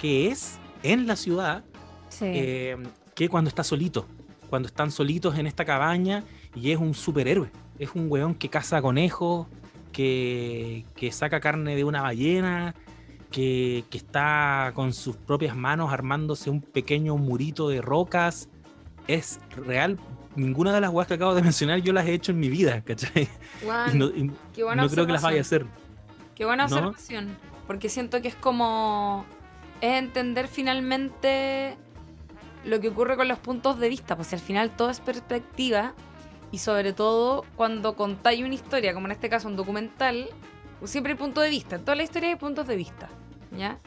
[0.00, 1.64] que es en la ciudad,
[2.20, 2.76] eh,
[3.14, 4.06] que cuando está solito,
[4.50, 8.80] cuando están solitos en esta cabaña y es un superhéroe, es un weón que caza
[8.80, 9.46] conejos,
[9.92, 12.74] que, que saca carne de una ballena,
[13.30, 18.48] que, que, está con sus propias manos armándose un pequeño murito de rocas.
[19.08, 19.98] Es real,
[20.36, 22.82] ninguna de las weas que acabo de mencionar yo las he hecho en mi vida,
[22.82, 23.28] ¿cachai?
[23.94, 24.10] no,
[24.90, 25.66] creo que las vaya a hacer.
[26.34, 27.36] Qué buena observación.
[27.66, 29.24] Porque siento que es como.
[29.80, 31.76] Es entender finalmente
[32.64, 34.16] lo que ocurre con los puntos de vista.
[34.16, 35.94] Pues al final todo es perspectiva.
[36.50, 40.28] Y sobre todo cuando contáis una historia, como en este caso un documental,
[40.84, 41.76] siempre hay punto de vista.
[41.76, 43.08] En toda la historia hay puntos de vista.
[43.56, 43.78] ¿Ya?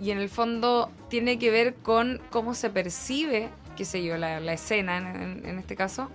[0.00, 4.38] Y en el fondo tiene que ver con cómo se percibe qué sé yo, la,
[4.52, 6.10] escena en, este caso,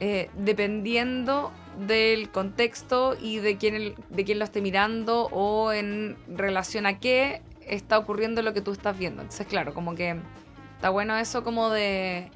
[0.00, 1.52] eh, dependiendo
[1.86, 7.42] del contexto y de quién, de quién lo esté mirando o en relación a qué
[7.66, 9.22] está ocurriendo lo que tú estás viendo.
[9.22, 10.16] Entonces, claro, como que
[10.76, 12.30] está bueno eso como de,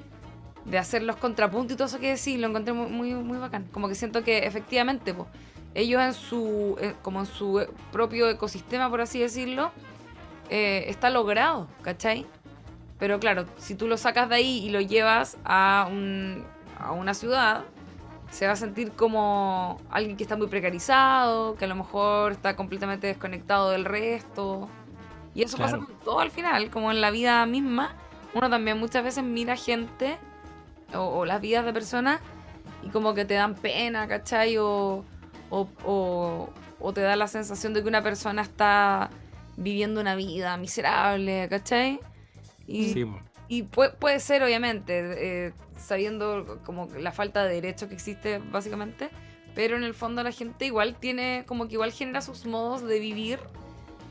[0.65, 3.67] de hacer los contrapuntos y todo eso que decís, lo encontré muy, muy, muy bacán.
[3.71, 5.27] Como que siento que efectivamente, pues,
[5.75, 9.71] ellos en su, eh, como en su propio ecosistema, por así decirlo,
[10.49, 12.25] eh, está logrado, ¿cachai?
[12.99, 16.45] Pero claro, si tú lo sacas de ahí y lo llevas a, un,
[16.77, 17.63] a una ciudad,
[18.29, 22.55] se va a sentir como alguien que está muy precarizado, que a lo mejor está
[22.55, 24.69] completamente desconectado del resto.
[25.33, 27.95] Y eso pasa con todo al final, como en la vida misma.
[28.33, 30.17] Uno también muchas veces mira gente
[30.93, 32.19] o, las vidas de personas
[32.83, 34.57] y como que te dan pena, ¿cachai?
[34.57, 35.03] O,
[35.49, 39.09] o, o, te da la sensación de que una persona está
[39.57, 41.99] viviendo una vida miserable, ¿cachai?
[42.69, 43.05] Y,
[43.47, 49.09] y puede, puede, ser, obviamente, eh, sabiendo como la falta de derecho que existe, básicamente,
[49.55, 52.99] pero en el fondo la gente igual tiene, como que igual genera sus modos de
[52.99, 53.39] vivir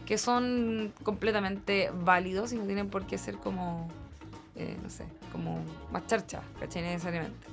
[0.08, 3.88] que son completamente válidos y no tienen por qué ser como,
[4.56, 5.60] eh, no sé, como
[5.92, 6.80] más charcha, ¿cachai?
[6.80, 7.46] Necesariamente.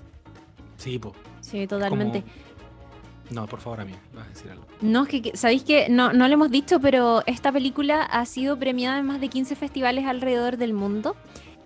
[0.78, 1.14] Sí, pues.
[1.42, 2.24] Sí, totalmente.
[3.30, 4.66] No, por favor, a mí, vas a decir algo.
[4.82, 8.58] No, es que, ¿sabéis que no, no lo hemos dicho, pero esta película ha sido
[8.58, 11.16] premiada en más de 15 festivales alrededor del mundo.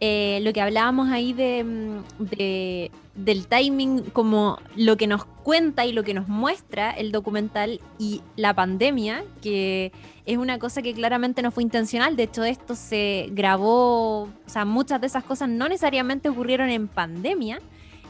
[0.01, 5.91] Eh, lo que hablábamos ahí mm, de, del timing, como lo que nos cuenta y
[5.91, 9.91] lo que nos muestra el documental y la pandemia, que
[10.25, 12.15] es una cosa que claramente no fue intencional.
[12.15, 16.87] De hecho, esto se grabó, o sea, muchas de esas cosas no necesariamente ocurrieron en
[16.87, 17.59] pandemia.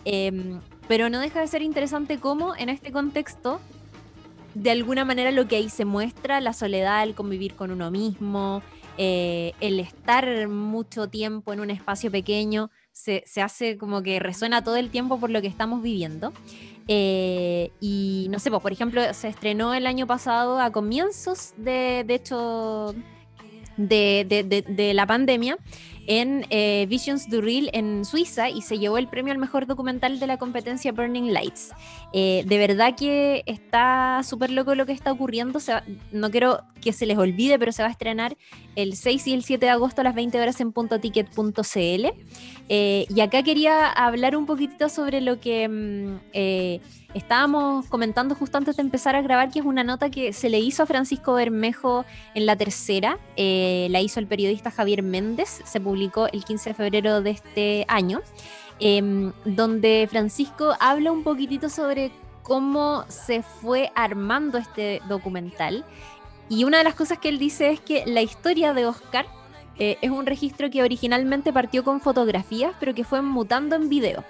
[0.06, 0.60] Em,
[0.90, 3.62] pero no deja de ser interesante cómo en este contexto,
[4.56, 8.64] de alguna manera lo que ahí se muestra, la soledad, el convivir con uno mismo,
[8.98, 14.78] eh, el estar mucho tiempo en un espacio pequeño, se, hace como que resuena todo
[14.78, 16.34] el tiempo por lo que estamos viviendo.
[16.88, 22.04] Eh, y no sé, pues, por ejemplo, se estrenó el año pasado a comienzos de,
[22.04, 22.96] de hecho,
[23.78, 25.56] de, de la pandemia
[26.10, 30.20] en eh, Visions du Reel en Suiza y se llevó el premio al mejor documental
[30.20, 31.70] de la competencia Burning Lights.
[32.12, 35.60] Eh, de verdad que está súper loco lo que está ocurriendo.
[36.12, 38.38] no quiero que se les olvide, pero se va a estrenar
[38.76, 42.06] el 6 y el 7 de agosto a las 20 horas en puntoticket.cl.
[42.70, 46.82] Eh, y acá quería hablar un poquitito sobre lo que mm, eh,
[47.14, 50.60] estábamos comentando justo antes de empezar a grabar, que es una nota que se le
[50.60, 56.28] hizo a Francisco Bermejo en la tercera, la hizo el periodista Javier Méndez, se publicó
[56.28, 58.22] el 15 de febrero de este año,
[58.80, 62.12] em, donde Francisco habla un poquitito sobre
[62.44, 65.86] cómo se fue armando este documental.
[66.50, 69.28] Y una de las cosas que él dice es que la historia de Oscar
[69.78, 74.24] eh, es un registro que originalmente partió con fotografías, pero que fue mutando en video.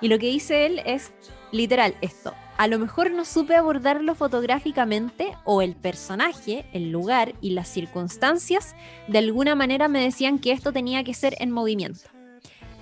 [0.00, 1.12] Y lo que dice él es
[1.52, 2.34] literal esto.
[2.56, 8.74] A lo mejor no supe abordarlo fotográficamente o el personaje, el lugar y las circunstancias
[9.08, 12.10] de alguna manera me decían que esto tenía que ser en movimiento.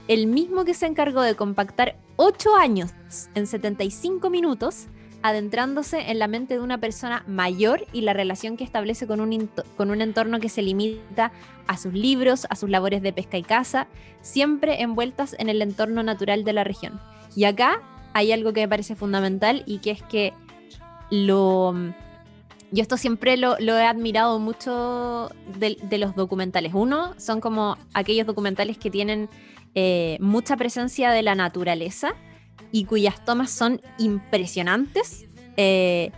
[0.08, 2.90] El mismo que se encargó de compactar 8 años
[3.34, 4.88] en 75 minutos
[5.22, 9.50] adentrándose en la mente de una persona mayor y la relación que establece con un,
[9.76, 11.32] con un entorno que se limita
[11.66, 13.88] a sus libros, a sus labores de pesca y caza,
[14.20, 17.00] siempre envueltas en el entorno natural de la región.
[17.34, 17.82] Y acá
[18.14, 20.32] hay algo que me parece fundamental y que es que
[21.10, 21.74] lo...
[22.70, 26.74] Yo esto siempre lo, he admirado mucho de, los documentales.
[26.74, 29.30] Uno, son como aquellos documentales que tienen
[29.74, 32.14] eh, mucha presencia de la naturaleza
[32.72, 35.26] y cuyas tomas son impresionantes.
[35.56, 36.10] Eh,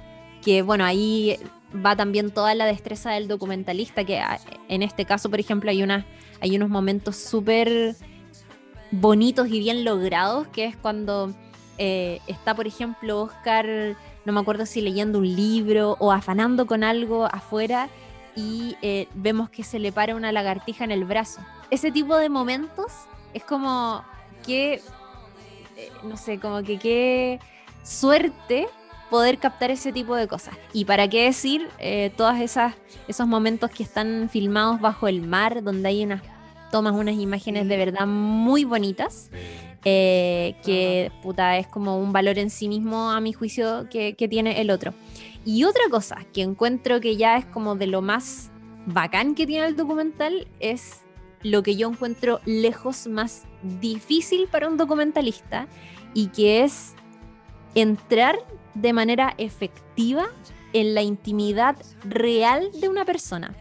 [0.43, 1.37] que bueno, ahí
[1.75, 5.83] va también toda la destreza del documentalista, que ah, en este caso, por ejemplo, hay,
[6.41, 7.95] hay unos momentos súper
[8.91, 11.33] bonitos y bien logrados, que es cuando
[11.79, 16.83] eh, está, por ejemplo, Oscar, no me acuerdo si leyendo un libro o afanando con
[16.83, 17.89] algo afuera
[18.35, 18.77] y
[19.15, 21.41] vemos que se le para una lagartija en el brazo.
[21.71, 22.93] Ese tipo de momentos
[23.35, 24.05] es como
[24.45, 24.81] que
[25.81, 27.41] eh, no sé, como que qué
[27.83, 28.69] suerte
[29.09, 30.55] poder captar ese tipo de cosas.
[30.73, 35.89] Y para qué decir eh, todos esos momentos que están filmados bajo el mar, donde
[35.89, 36.23] hay unas
[36.71, 39.31] tomas, unas imágenes de verdad muy bonitas.
[39.83, 44.29] Eh, que puta es como un valor en sí mismo a mi juicio que, que
[44.29, 44.93] tiene el otro.
[45.47, 48.51] Y otra cosa que encuentro que ya es como de lo más
[48.85, 51.01] bacán que tiene el documental es
[51.43, 53.45] lo que yo encuentro lejos más
[53.81, 55.69] difícil para un documentalista
[56.15, 56.95] y que es
[57.75, 58.37] entrar
[58.75, 60.29] de manera efectiva
[60.73, 63.55] en la intimidad real de una persona.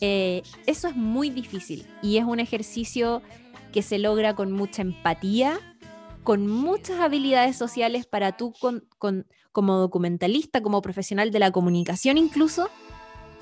[0.00, 3.22] Eh, eso es muy difícil y es un ejercicio
[3.72, 5.58] que se logra con mucha empatía,
[6.24, 8.54] con muchas habilidades sociales para tú
[9.52, 12.68] como documentalista, como profesional de la comunicación incluso,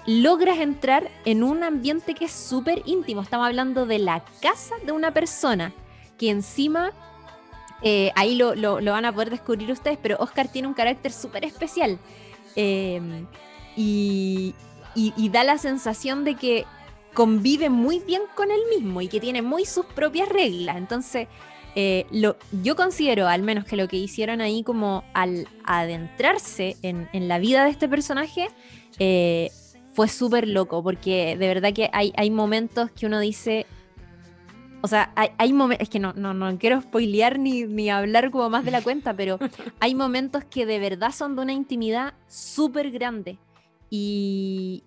[0.07, 3.23] logras entrar en un ambiente que es súper íntimo.
[3.23, 5.73] Estamos hablando de la casa de una persona
[6.17, 6.93] que encima
[7.83, 11.99] Eh, ahí lo, van a poder descubrir ustedes, pero Oscar tiene un carácter súper especial.
[12.57, 13.27] Em,
[13.77, 14.55] y,
[15.31, 16.65] da la sensación de que
[17.15, 20.77] convive muy bien con él mismo y que tiene muy sus propias reglas.
[20.77, 21.29] Entonces,
[21.77, 27.29] eh, lo, yo considero al menos que lo que hicieron ahí como al adentrarse en,
[27.29, 28.49] la vida de este personaje
[28.99, 29.51] eh,
[29.99, 33.67] fue súper loco, porque de verdad que hay, hay momentos que uno dice,
[34.81, 38.49] o sea, hay, momentos, es que no, no, no quiero spoilear ni, ni hablar como
[38.49, 39.41] más de la cuenta, pero
[39.81, 43.39] hay momentos que de verdad son de una intimidad súper grande.
[43.91, 44.85] Y,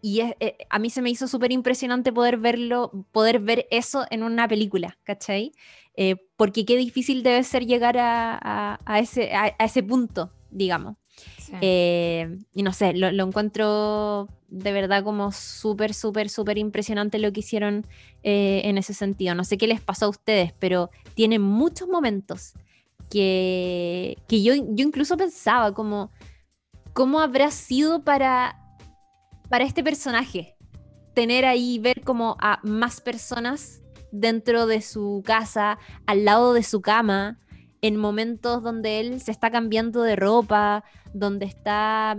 [0.00, 4.22] y eh, a mí se me hizo súper impresionante poder verlo, poder ver eso en
[4.22, 5.50] una película, ¿cachai?
[5.96, 10.96] Eh, porque qué difícil debe ser llegar a, ese, a, ese punto, digamos.
[11.60, 17.40] Eh, y no sé, lo, encuentro de verdad como súper, súper, súper impresionante lo que
[17.40, 17.86] hicieron
[18.22, 19.34] eh, en ese sentido.
[19.34, 22.54] No sé qué les pasó a ustedes, pero tiene muchos momentos
[23.10, 26.10] que, que yo, yo incluso pensaba como,
[26.92, 28.58] ¿cómo habrá sido para,
[29.48, 30.56] para este personaje
[31.14, 36.80] tener ahí, ver como a más personas dentro de su casa, al lado de su
[36.80, 37.38] cama,
[37.84, 42.16] en momentos donde él se está cambiando de ropa, donde está,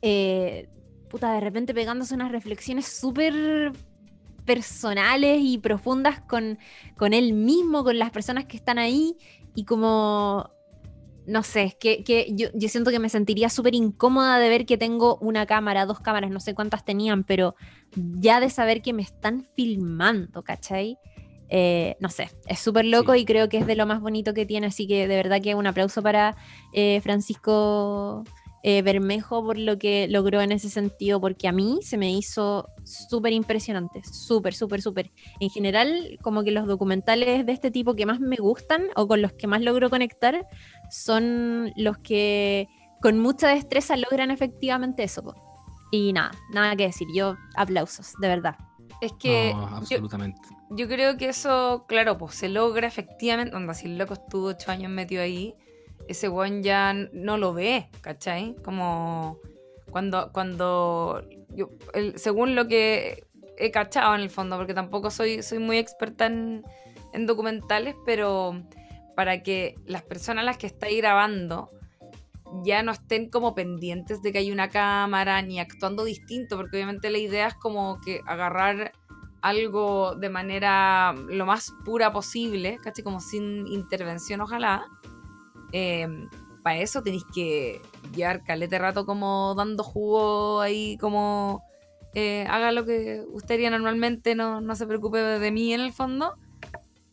[0.00, 0.66] eh,
[1.10, 3.72] puta, de repente pegándose unas reflexiones súper
[4.46, 6.58] personales y profundas con,
[6.96, 9.18] con él mismo, con las personas que están ahí,
[9.54, 10.50] y como
[11.26, 14.78] no sé, que, que yo, yo, siento que me sentiría súper incómoda de ver que
[14.78, 17.56] tengo una cámara, dos cámaras, no sé cuántas tenían, pero
[17.94, 20.98] ya de saber que me están filmando, ¿cachai?
[21.54, 24.46] Eh, no sé, es súper loco y creo que es de lo más bonito que
[24.46, 26.34] tiene, así que de verdad que un aplauso para
[26.72, 28.24] eh, Francisco
[28.62, 32.70] eh, Bermejo por lo que logró en ese sentido, porque a mí se me hizo
[32.84, 35.10] súper impresionante, súper, súper, súper.
[35.40, 39.20] En general, como que los documentales de este tipo que más me gustan o con
[39.20, 40.46] los que más logro conectar
[40.90, 42.66] son los que
[43.02, 45.34] con mucha destreza logran efectivamente eso.
[45.90, 48.56] Y nada, nada que decir, yo aplausos, de verdad.
[49.02, 50.40] Es que absolutamente.
[50.48, 54.70] Yo, creo que eso, claro, pues se logra efectivamente, onda, si el loco estuvo ocho
[54.70, 55.54] años metido ahí,
[56.08, 58.56] ese one ya no lo ve, ¿cachai?
[58.64, 59.38] Como
[59.90, 61.70] cuando, cuando yo,
[62.16, 63.24] según lo que
[63.58, 66.64] he cachado en el fondo, porque tampoco soy, soy muy experta en,
[67.12, 68.62] en documentales, pero
[69.14, 71.70] para que las personas a las que estáis grabando
[72.64, 77.10] ya no estén como pendientes de que hay una cámara ni actuando distinto, porque obviamente
[77.10, 78.92] la idea es como que agarrar
[79.42, 84.86] algo de manera lo más pura posible, casi como sin intervención ojalá.
[85.72, 86.08] Eh,
[86.62, 87.82] para eso tenéis que
[88.14, 91.62] llevar calete rato como dando jugo ahí, como
[92.14, 95.92] eh, haga lo que usted haría normalmente, no, no se preocupe de mí en el
[95.92, 96.34] fondo.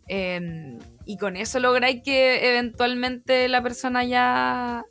[0.07, 4.83] Em, y con eso lográis que eventualmente la persona ya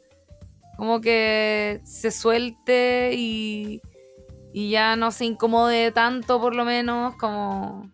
[0.76, 3.80] como que se suelte y,
[4.52, 7.90] y ya no se incomode tanto por lo menos como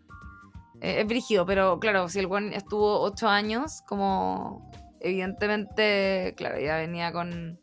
[0.81, 6.77] eh, es brígido pero claro si el buen estuvo ocho años como evidentemente claro ya
[6.77, 7.59] venía con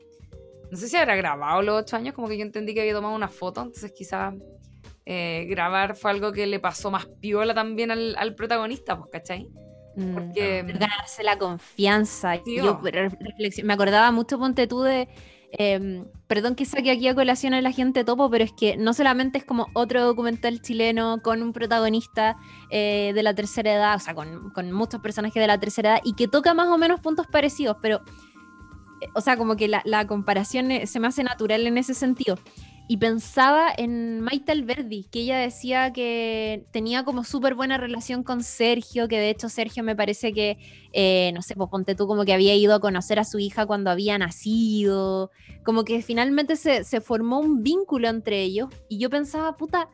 [0.70, 3.16] no sé si habrá grabado los ocho años como que yo entendí que había tomado
[3.16, 4.34] una foto entonces quizás
[5.06, 9.50] eh, grabar fue algo que le pasó más piola también al, al protagonista pues ¿cachai?
[9.96, 12.36] Mm, Porque ganarse la confianza.
[12.46, 12.80] Yo
[13.64, 15.10] me acordaba mucho, ponte tú, de.
[15.54, 18.94] Em, perdón que saque aquí a colación a la gente topo, pero es que no
[18.94, 22.38] solamente es como otro documental chileno con un protagonista
[22.70, 26.14] eh, de la tercera edad, o sea, con, muchos personajes de la tercera edad y
[26.14, 28.02] que toca más o menos puntos parecidos, pero,
[29.02, 31.94] eh, o sea, como que la, la comparación eh, se me hace natural en ese
[31.94, 32.38] sentido
[32.92, 38.44] y pensaba en Maite Alberdi, que ella decía que tenía como súper buena relación con
[38.44, 40.58] Sergio, que de hecho Sergio me parece que,
[40.92, 43.66] eh, no sé, pues ponte tú como que había ido a conocer a su hija
[43.66, 45.32] cuando había nacido,
[45.64, 49.88] como que finalmente se, se formó un vínculo entre ellos y yo pensaba, puta,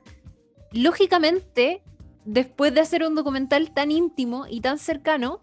[0.71, 1.83] lógicamente,
[2.25, 5.39] después de hacer un documental tan íntimo y tan cercano,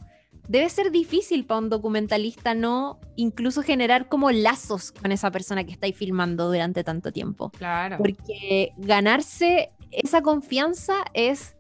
[0.48, 5.73] debe ser difícil para un documentalista no incluso generar como lazos con esa persona que
[5.73, 7.50] estáis filmando durante tanto tiempo.
[7.50, 7.96] Claro.
[7.98, 11.56] Porque ganarse esa confianza es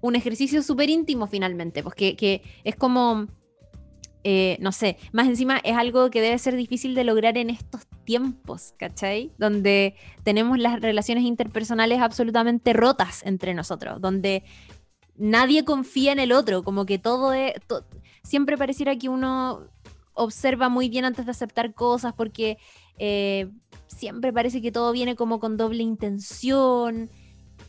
[0.00, 3.26] un ejercicio súper íntimo finalmente, porque pues que es como,
[4.22, 7.86] eh, no sé, más encima es algo que debe ser difícil de lograr en estos
[8.04, 9.32] tiempos, ¿cachai?
[9.38, 14.44] Donde tenemos las relaciones interpersonales absolutamente rotas entre nosotros, donde
[15.16, 17.54] nadie confía en el otro, como que todo es
[18.22, 19.68] siempre pareciera que uno
[20.14, 22.56] observa muy bien antes de aceptar cosas porque
[22.98, 23.50] eh,
[23.86, 27.10] siempre parece que todo viene como con doble intención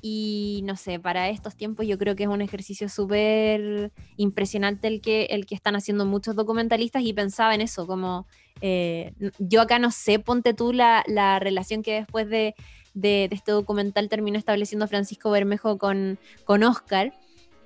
[0.02, 5.02] y no sé, para estos tiempos yo creo que es un ejercicio súper impresionante el
[5.02, 8.28] que, el que están haciendo muchos documentalistas y pensaba en eso, como
[8.62, 12.54] eh, yo acá no sé, ponte tú la, la relación que después de,
[12.94, 17.12] de, este documental terminó estableciendo Francisco Bermejo con, con Oscar,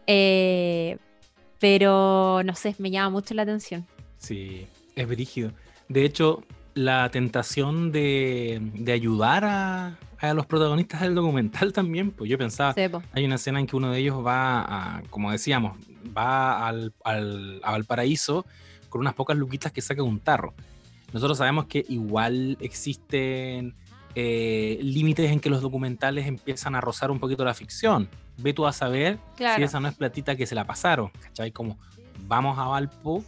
[0.08, 0.98] eh,
[1.60, 3.86] pero no sé, me llama mucho la atención.
[4.18, 5.52] Sí, es brígido.
[5.88, 6.44] De hecho,
[6.74, 12.74] la tentación de, de ayudar a, a los protagonistas del documental también, pues yo pensaba,
[13.12, 15.78] hay una escena en que uno de ellos va, a, como decíamos,
[16.16, 18.46] va al, al, a Valparaíso
[18.90, 20.54] con unas pocas luquitas que saca un tarro.
[21.14, 23.76] Nosotros sabemos que igual existen
[24.16, 28.10] eh, límites en que los documentales empiezan a rozar un poquito la ficción.
[28.42, 31.52] Ve tú a saber si esa no es platita que se la pasaron, ¿cachai?
[31.52, 31.78] Como
[32.28, 33.24] vamos a Valpo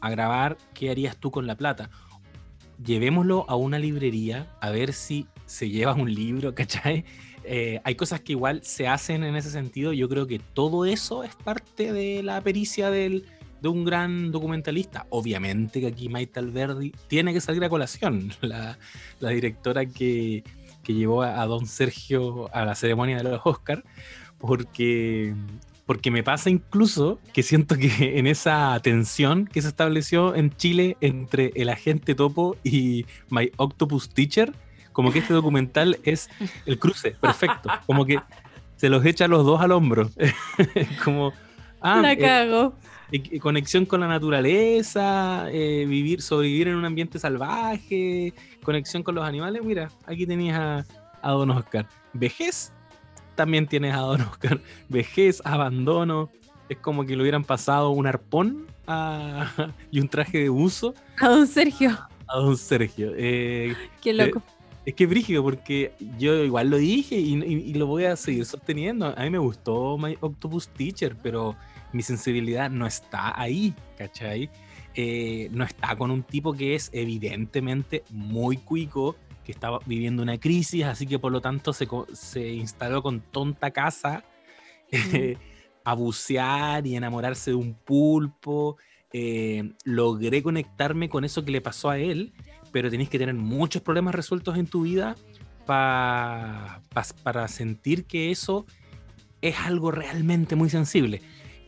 [0.00, 1.90] a grabar, ¿qué harías tú con la plata?
[2.84, 7.04] Llevémoslo a una librería a ver si se lleva un libro, ¿cachai?
[7.44, 9.92] Eh, hay cosas que igual se hacen en ese sentido.
[9.92, 13.24] Yo creo que todo eso es parte de la pericia del,
[13.62, 15.06] de un gran documentalista.
[15.10, 18.78] Obviamente que aquí Maite Alberdi tiene que salir a colación, la,
[19.20, 20.42] la directora que,
[20.82, 23.84] que llevó a, a, don Sergio a la ceremonia de los Oscars,
[24.38, 25.34] porque,
[25.86, 30.96] porque me pasa incluso que siento que en esa tensión que se estableció en Chile
[31.00, 34.52] entre el agente topo y My Octopus Teacher,
[34.92, 36.30] como que este documental es
[36.64, 37.68] el cruce, perfecto.
[37.86, 38.18] Como que
[38.76, 40.08] se los echa los dos al hombro.
[41.04, 41.32] como.
[41.80, 42.74] Ah, la eh, cago.
[43.12, 48.32] Eh, conexión con la naturaleza, eh, vivir, sobrevivir en un ambiente salvaje,
[48.62, 49.62] conexión con los animales.
[49.62, 50.84] Mira, aquí tenías a,
[51.22, 51.86] a Don Oscar.
[52.12, 52.72] Vejez,
[53.36, 54.60] también tienes a Don Oscar.
[54.88, 56.30] Vejez, abandono.
[56.68, 59.52] Es como que le hubieran pasado un arpón a,
[59.92, 60.94] y un traje de buzo.
[61.20, 61.90] A Don Sergio.
[62.26, 63.12] A Don Sergio.
[63.14, 64.42] Qué loco.
[64.86, 69.12] Es que es brígido porque yo igual lo dije y, lo voy a seguir sosteniendo.
[69.16, 71.56] A mí me gustó My Octopus Teacher, pero
[71.92, 74.48] mi sensibilidad no está ahí, ¿cachai?
[74.94, 79.16] Eh, no está con un tipo que es evidentemente muy cuico,
[79.46, 83.70] que estaba viviendo una crisis, así que por lo tanto se, se instaló con tonta
[83.70, 84.24] casa
[84.90, 85.38] eh,
[85.84, 88.76] a bucear y enamorarse de un pulpo.
[89.12, 92.34] Eh, logré conectarme con eso que le pasó a él
[92.76, 95.16] pero tenéis que tener muchos problemas resueltos en tu vida
[95.64, 96.82] para
[97.48, 98.66] sentir que eso
[99.40, 101.22] es algo realmente muy sensible.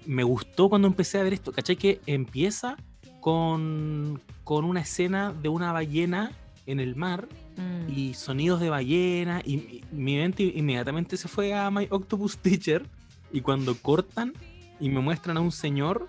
[0.04, 1.76] Me gustó cuando empecé a ver esto, ¿cachai?
[1.76, 2.76] Que empieza
[3.22, 6.32] con, con una escena de una ballena
[6.66, 7.26] en el mar
[7.58, 7.90] mm.
[7.90, 12.86] y sonidos de ballena y, mi mente inmediatamente se fue a My Octopus Teacher
[13.32, 14.32] y cuando cortan
[14.80, 16.08] y me muestran a un señor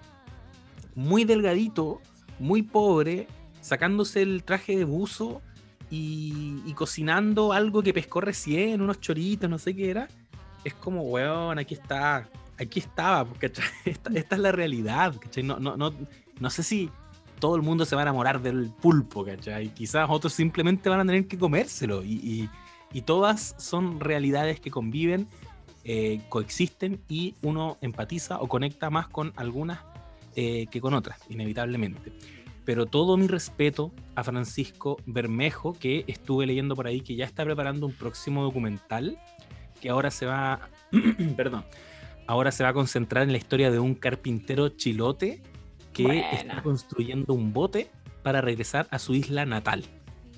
[0.96, 2.02] muy delgadito,
[2.40, 3.28] muy pobre,
[3.62, 5.42] sacándose el traje de buzo
[5.90, 10.08] y, cocinando algo que pescó recién, unos choritos, no sé qué era.
[10.64, 13.28] Es como, weón, aquí está, aquí estaba,
[13.86, 15.94] esta, esta, es la realidad, No, no, no,
[16.40, 16.90] no sé si
[17.40, 19.74] todo el mundo se va a enamorar del pulpo, ¿cachai?
[19.74, 22.50] Quizás otros simplemente van a tener que comérselo y,
[23.06, 25.28] todas son realidades que conviven,
[25.84, 29.80] eh, coexisten y uno empatiza o conecta más con algunas
[30.36, 32.12] eh, que con otras, inevitablemente
[32.70, 37.44] pero todo mi respeto a Francisco Bermejo, que estuve leyendo por ahí que ya está
[37.44, 39.18] preparando un próximo documental
[39.82, 40.70] que ahora se va,
[41.36, 41.66] perdón,
[42.28, 45.42] ahora se va a concentrar en la historia de un carpintero chilote
[46.06, 47.90] que está construyendo un bote
[48.24, 49.86] para regresar a su isla natal,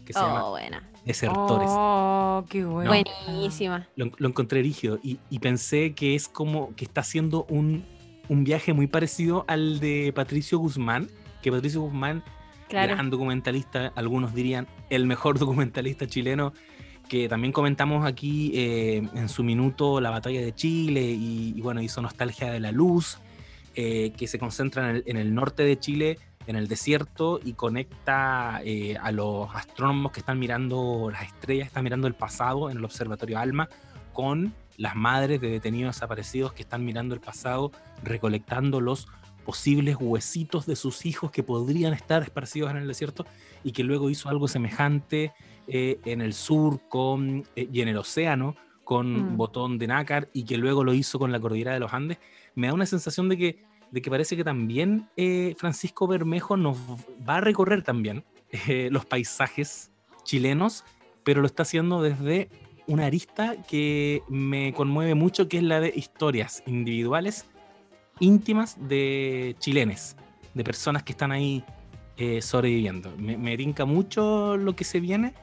[0.05, 0.89] que se oh, llama buena.
[1.05, 1.69] Desertores.
[1.71, 2.91] Oh, qué bueno.
[2.91, 3.87] Buenísima.
[3.95, 7.83] Lo, encontré rígido y, y, pensé que es como que está haciendo un,
[8.29, 11.09] un viaje muy parecido al de Patricio Guzmán,
[11.41, 12.23] que Patricio Guzmán,
[12.69, 16.53] gran documentalista, algunos dirían el mejor documentalista chileno,
[17.09, 22.01] que también comentamos aquí eh, en su minuto la batalla de Chile y, bueno, hizo
[22.01, 23.17] Nostalgia de la Luz,
[23.75, 28.97] eh, que se concentra en el, norte de Chile, en el desierto, y conecta eh,
[29.01, 33.39] a los astrónomos que están mirando las estrellas, están mirando el pasado en el Observatorio
[33.39, 33.69] Alma,
[34.13, 37.71] con las madres de detenidos desaparecidos que están mirando el pasado,
[38.03, 39.07] recolectando los
[39.45, 43.25] posibles huesitos de sus hijos que podrían estar esparcidos en el desierto
[43.63, 45.33] y que luego hizo algo semejante
[45.67, 48.55] eh, en el sur con, y en el océano
[48.91, 49.37] con mm.
[49.37, 52.17] Botón de Nácar y que luego lo hizo con la cordillera de los Andes,
[52.55, 56.77] me da una sensación de que, de que parece que también eh, Francisco Bermejo nos
[57.25, 58.25] va a recorrer también
[58.89, 59.93] los paisajes
[60.25, 60.83] chilenos,
[61.23, 62.49] pero lo está haciendo desde
[62.85, 67.45] una arista que me conmueve mucho, que es la de historias individuales
[68.19, 70.17] íntimas de chilenes,
[70.53, 71.63] de personas que están ahí
[72.17, 73.15] eh, sobreviviendo.
[73.17, 75.33] Me, me rinca mucho lo que se viene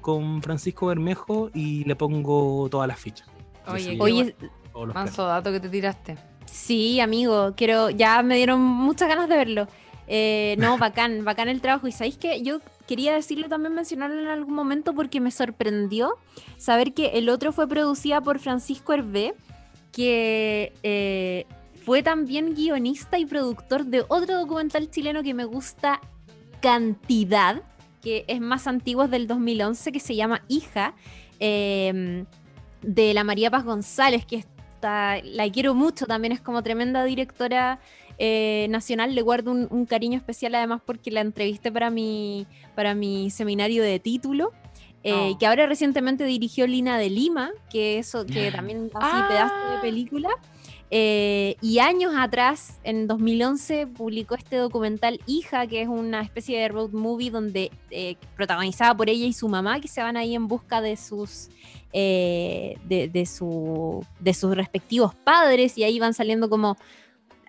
[0.00, 3.28] con Francisco Bermejo y le pongo todas las fichas.
[3.66, 4.34] Oye, Oye,
[4.94, 6.16] Manso dato que te tiraste.
[6.46, 9.68] Sí, amigo, quiero, ya me dieron muchas ganas de verlo.
[10.06, 11.86] Eh, no, bacán, bacán el trabajo.
[11.86, 16.16] Y sabéis que yo quería decirlo también, mencionarlo en algún momento porque me sorprendió
[16.56, 19.34] saber que el otro fue producida por Francisco Hervé,
[19.92, 21.46] que eh,
[21.84, 26.00] fue también guionista y productor de otro documental chileno que me gusta
[26.60, 27.62] cantidad,
[28.02, 30.94] que es más antiguo, es del 2011, que se llama Hija,
[31.40, 32.24] eh,
[32.82, 37.80] de la María Paz González, que está, la quiero mucho, también es como tremenda directora
[38.18, 42.94] eh, nacional, le guardo un, un cariño especial además porque la entrevisté para mi, para
[42.94, 44.52] mi seminario de título.
[45.04, 45.38] eh, Oh.
[45.38, 49.26] que ahora recientemente dirigió Lina de Lima, que eso, que también así Ah.
[49.28, 50.28] pedazo de película.
[50.90, 56.68] Eh, y años atrás, en 2011, publicó este documental Hija, que es una especie de
[56.68, 60.48] road movie donde eh, protagonizada por ella y su mamá, que se van ahí en
[60.48, 61.50] busca de sus
[61.92, 66.76] eh, de, su, de sus respectivos padres y ahí van saliendo como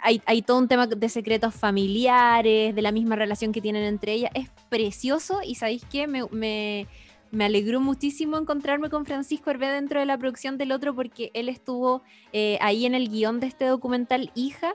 [0.02, 4.14] hay, hay todo un tema de secretos familiares, de la misma relación que tienen entre
[4.14, 4.32] ellas.
[4.34, 6.08] Es precioso y ¿sabéis qué?
[6.08, 6.88] Me, me,
[7.32, 11.50] me alegró muchísimo encontrarme con Francisco Hervé dentro de la producción del otro porque él
[11.50, 12.02] estuvo
[12.34, 14.74] eh, ahí en el guion de este documental Hija.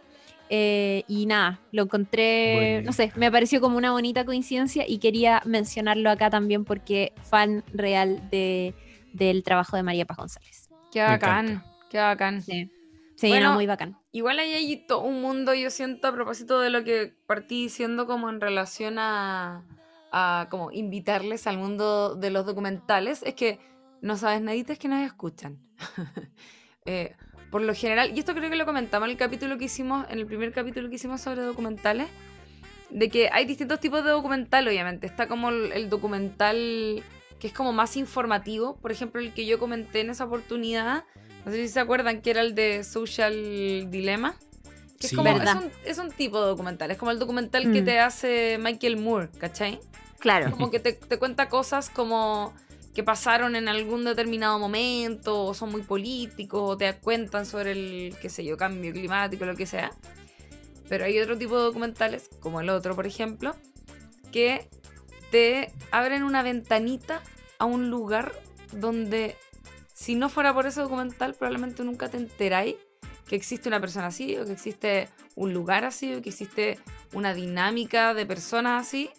[0.50, 2.86] eh, y nada, lo encontré, Bueno.
[2.86, 7.64] no sé, me pareció como una bonita coincidencia y quería mencionarlo acá también porque fan
[7.72, 8.74] real de,
[9.14, 10.68] del trabajo de María Paz González.
[10.92, 12.42] Qué bacán, qué bacán.
[12.42, 12.70] Sí,
[13.16, 13.96] sí Bueno, no, muy bacán.
[14.12, 18.06] Igual ahí hay todo un mundo, yo siento, a propósito de lo que partí diciendo
[18.06, 19.64] como en relación a,
[20.16, 23.58] a como invitarles al mundo de los documentales, es que
[24.00, 25.58] no sabes naditas que nos escuchan.
[26.86, 27.14] Eh,
[27.50, 30.18] por lo general, y esto creo que lo comentamos en el capítulo que hicimos, en
[30.18, 32.08] el primer capítulo que hicimos sobre documentales,
[32.90, 35.06] de que hay distintos tipos de documental, obviamente.
[35.06, 37.02] Está como el, el documental
[37.40, 41.04] que es como más informativo, por ejemplo, el que yo comenté en esa oportunidad,
[41.46, 44.34] no sé si se acuerdan que era el de Social Dilemma.
[45.00, 45.14] Que Sí.
[45.14, 47.84] es, como, es, un, es un tipo de documental, es como el documental que Mm.
[47.86, 49.80] te hace Michael Moore, ¿cachai?
[50.24, 50.50] Claro.
[50.52, 52.54] Como que te, cuenta cosas como
[52.94, 58.16] que pasaron en algún determinado momento, o son muy políticos, o te cuentan sobre el,
[58.22, 59.90] qué sé yo, cambio climático, lo que sea.
[60.88, 63.54] Pero hay otro tipo de documentales, como el otro, por ejemplo,
[64.32, 64.70] que
[65.30, 67.20] te abren una ventanita
[67.58, 68.32] a un lugar
[68.72, 69.36] donde,
[69.92, 72.76] si no fuera por ese documental, probablemente nunca te enteráis
[73.28, 76.78] que existe una persona así, o que existe un lugar así, o que existe
[77.12, 79.10] una dinámica de personas así.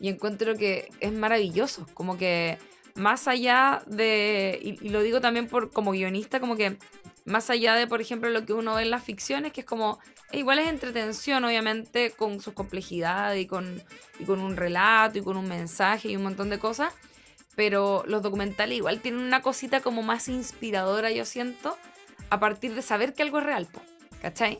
[0.00, 2.58] Y encuentro que es maravilloso, como que
[2.94, 6.78] más allá de, y, y lo digo también por como guionista, como que
[7.26, 9.98] más allá de, por ejemplo, lo que uno ve en las ficciones, que es como,
[10.30, 13.82] e igual es entretención, obviamente, con sus complejidades y con,
[14.20, 16.94] y con un relato y con un mensaje y un montón de cosas,
[17.56, 21.76] pero los documentales igual tienen una cosita como más inspiradora, yo siento,
[22.30, 23.68] a partir de saber que algo es real,
[24.22, 24.58] ¿cachai?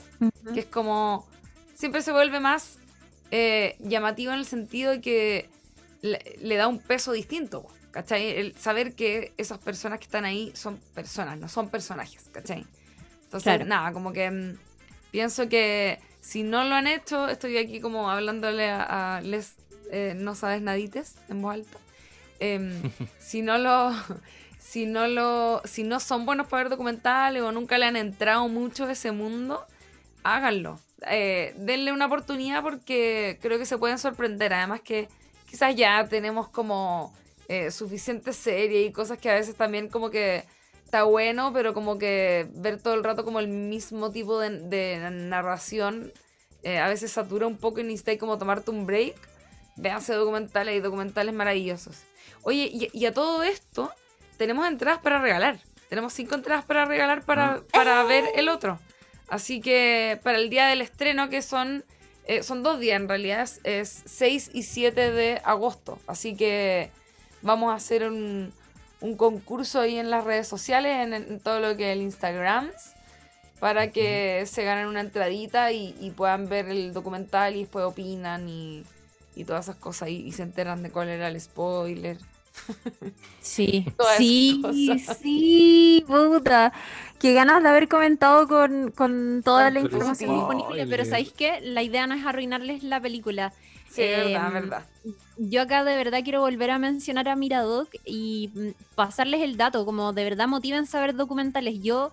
[0.53, 1.27] que es como
[1.75, 2.79] siempre se vuelve más
[3.31, 5.49] eh, llamativo en el sentido de que
[6.03, 8.31] le, le da un peso distinto, ¿cachai?
[8.39, 12.65] El saber que esas personas que están ahí son personas, no son personajes, ¿cachai?
[13.25, 13.65] Entonces, Claro.
[13.65, 14.57] nada, como que mm,
[15.11, 19.55] pienso que si no lo han hecho, estoy aquí como hablándole a, a les
[19.91, 21.79] eh, no sabes nadites en voz alta.
[22.41, 22.83] Em,
[23.19, 23.93] si no lo
[24.59, 28.49] si no lo si no son buenos para ver documentales o nunca le han entrado
[28.49, 29.65] mucho a ese mundo
[30.25, 30.79] háganlo
[31.11, 35.09] Eh, denle una oportunidad porque creo que se pueden sorprender además que
[35.49, 37.13] quizás ya tenemos como
[37.49, 40.45] eh, suficiente serie y cosas que a veces también como que
[40.87, 45.11] está bueno pero como que ver todo el rato como el mismo tipo de, de
[45.11, 46.13] narración
[46.63, 49.17] eh, a veces satura un poco y necesitáis como tomarte un break
[49.77, 52.05] véanse documentales y documentales maravillosos
[52.47, 53.93] Oye, y, y a todo esto,
[54.37, 55.59] tenemos entradas para regalar.
[55.89, 58.79] Tenemos cinco entradas para regalar para, para ver el otro.
[59.29, 61.85] Así que para el día del estreno, que son,
[62.27, 65.99] eh, son dos días en realidad, es, es 6 y 7 de agosto.
[66.07, 66.91] Así que
[67.43, 68.53] vamos a hacer un,
[69.01, 72.71] un concurso ahí en las redes sociales, en, en todo lo que es el Instagram,
[73.59, 78.49] para que se ganen una entradita y, y puedan ver el documental y después opinan
[78.49, 78.85] y,
[79.35, 82.19] y todas esas cosas y, y se enteran de cuál era el spoiler.
[83.41, 83.87] Sí,
[84.17, 85.19] sí, cosas.
[85.23, 86.73] sí, puta.
[87.19, 91.05] Qué ganas de haber comentado con, con toda la información disponible, pero.
[91.05, 91.61] ¿sabéis qué?
[91.63, 93.53] La idea no es arruinarles la película.
[93.89, 94.87] Sí, es verdad, Em, verdad.
[95.39, 99.85] Yo acá de verdad quiero volver a mencionar a Miradoc y mm, pasarles el dato,
[99.87, 101.81] como de verdad motiven saber documentales.
[101.81, 102.13] Yo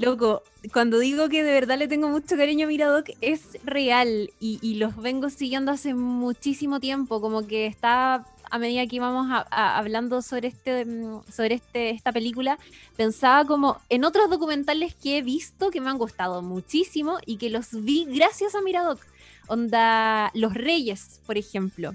[0.00, 0.42] Loco,
[0.72, 4.96] cuando digo que de verdad le tengo mucho cariño a Miradoc, es real y, los
[4.96, 10.86] vengo siguiendo hace muchísimo tiempo, como que está a medida que íbamos hablando sobre este
[10.86, 12.58] mm, sobre este esta película,
[12.96, 17.50] pensaba como en otros documentales que he visto que me han gustado muchísimo y que
[17.50, 19.00] los vi gracias a Miradoc.
[19.48, 21.94] Onda Los Reyes, por ejemplo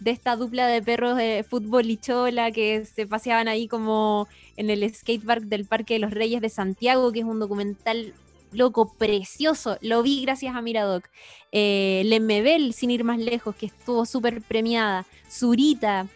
[0.00, 4.70] de esta dupla de perros de fútbol y chola que se paseaban ahí como en
[4.70, 8.14] el skatepark del Parque de los Reyes de Santiago, que es un documental
[8.54, 9.78] loco, precioso.
[9.80, 11.04] Lo vi gracias a Miradoc.
[11.52, 15.04] Eh, Lemebel, sin ir más lejos, que estuvo súper premiada.
[15.30, 16.06] Zurita.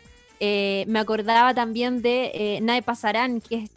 [0.40, 3.70] Eh, me acordaba también de eh, Nae Pasarán, que es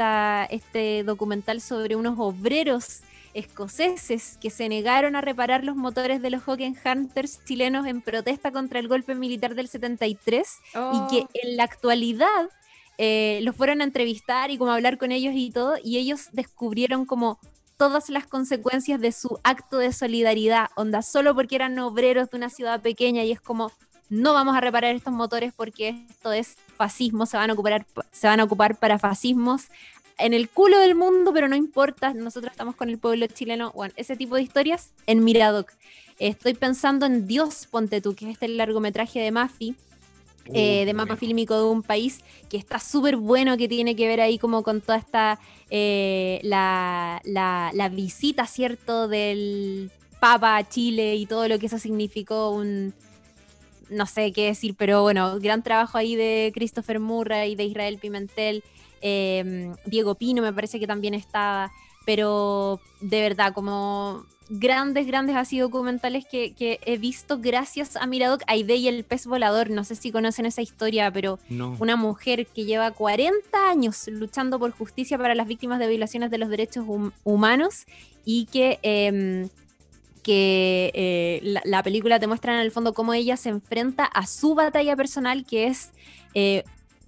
[0.51, 3.01] este documental sobre unos obreros
[3.34, 8.51] escoceses que se negaron a reparar los motores de los Hawken Hunters chilenos en protesta
[8.51, 12.49] contra el golpe militar del 73 y que en la actualidad
[12.97, 17.05] eh, los fueron a entrevistar y como hablar con ellos y todo, y ellos descubrieron
[17.05, 17.39] como
[17.77, 22.51] todas las consecuencias de su acto de solidaridad, onda, solo porque eran obreros de una
[22.51, 23.71] ciudad pequeña y es como,
[24.07, 28.27] no vamos a reparar estos motores porque esto es fascismo, se van a ocupar, se
[28.27, 29.69] van a ocupar para fascismos
[30.18, 33.93] en el culo del mundo, pero no importa, nosotros estamos con el pueblo chileno, bueno,
[33.97, 35.72] ese tipo de historias en Miradoc.
[36.20, 39.76] Estoy pensando en Dios, ponte tú, que es este largometraje de Mafi,
[40.53, 44.20] eh, de mapa fílmico de un país que está súper bueno, que tiene que ver
[44.20, 45.39] ahí como con toda esta,
[45.70, 52.51] eh, la, la, visita, ¿cierto?, del Papa a Chile y todo lo que eso significó,
[52.51, 52.93] un,
[53.89, 57.97] no sé qué decir, pero bueno, gran trabajo ahí de Christopher Murray y de Israel
[57.99, 58.64] Pimentel.
[59.01, 61.71] Em, Diego Pino me parece que también estaba,
[62.05, 68.75] pero de verdad, como grandes, grandes así documentales que, he visto gracias a Miradoc, Aide
[68.75, 71.39] y el pez volador, no sé si conocen esa historia, pero
[71.79, 76.37] una mujer que lleva 40 años luchando por justicia para las víctimas de violaciones de
[76.37, 76.85] los derechos
[77.23, 77.85] humanos
[78.25, 78.79] y que...
[78.83, 79.49] Em,
[80.21, 84.53] que eh, la, película te muestra en el fondo cómo ella se enfrenta a su
[84.53, 85.89] batalla personal, que es
[86.35, 86.63] eh,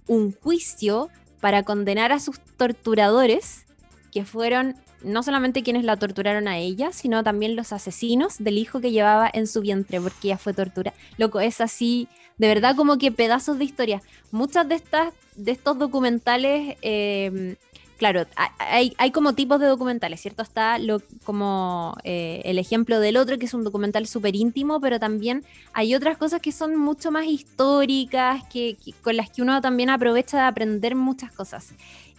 [0.08, 1.10] un juicio
[1.44, 3.66] para condenar a sus torturadores,
[4.10, 8.80] que fueron no solamente quienes la torturaron a ella, sino también los asesinos del hijo
[8.80, 10.94] que llevaba en su vientre, porque ella fue tortura.
[11.18, 14.00] Loco, es así, de verdad como que pedazos de historia.
[14.30, 17.56] Muchas de estas, de estos documentales eh,
[17.96, 18.26] claro,
[18.58, 20.42] hay, como tipos de documentales, ¿cierto?
[20.42, 24.98] Está lo, como eh, el ejemplo del otro, que es un documental súper íntimo, pero
[24.98, 29.90] también hay otras cosas que son mucho más históricas, que, con las que uno también
[29.90, 31.72] aprovecha de aprender muchas cosas.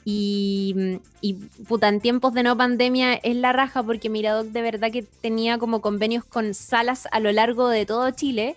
[0.08, 1.34] Y, y,
[1.68, 5.58] puta, en tiempos de no pandemia es la raja porque Miradoc de verdad que tenía
[5.58, 8.56] como convenios con salas a lo largo de todo Chile.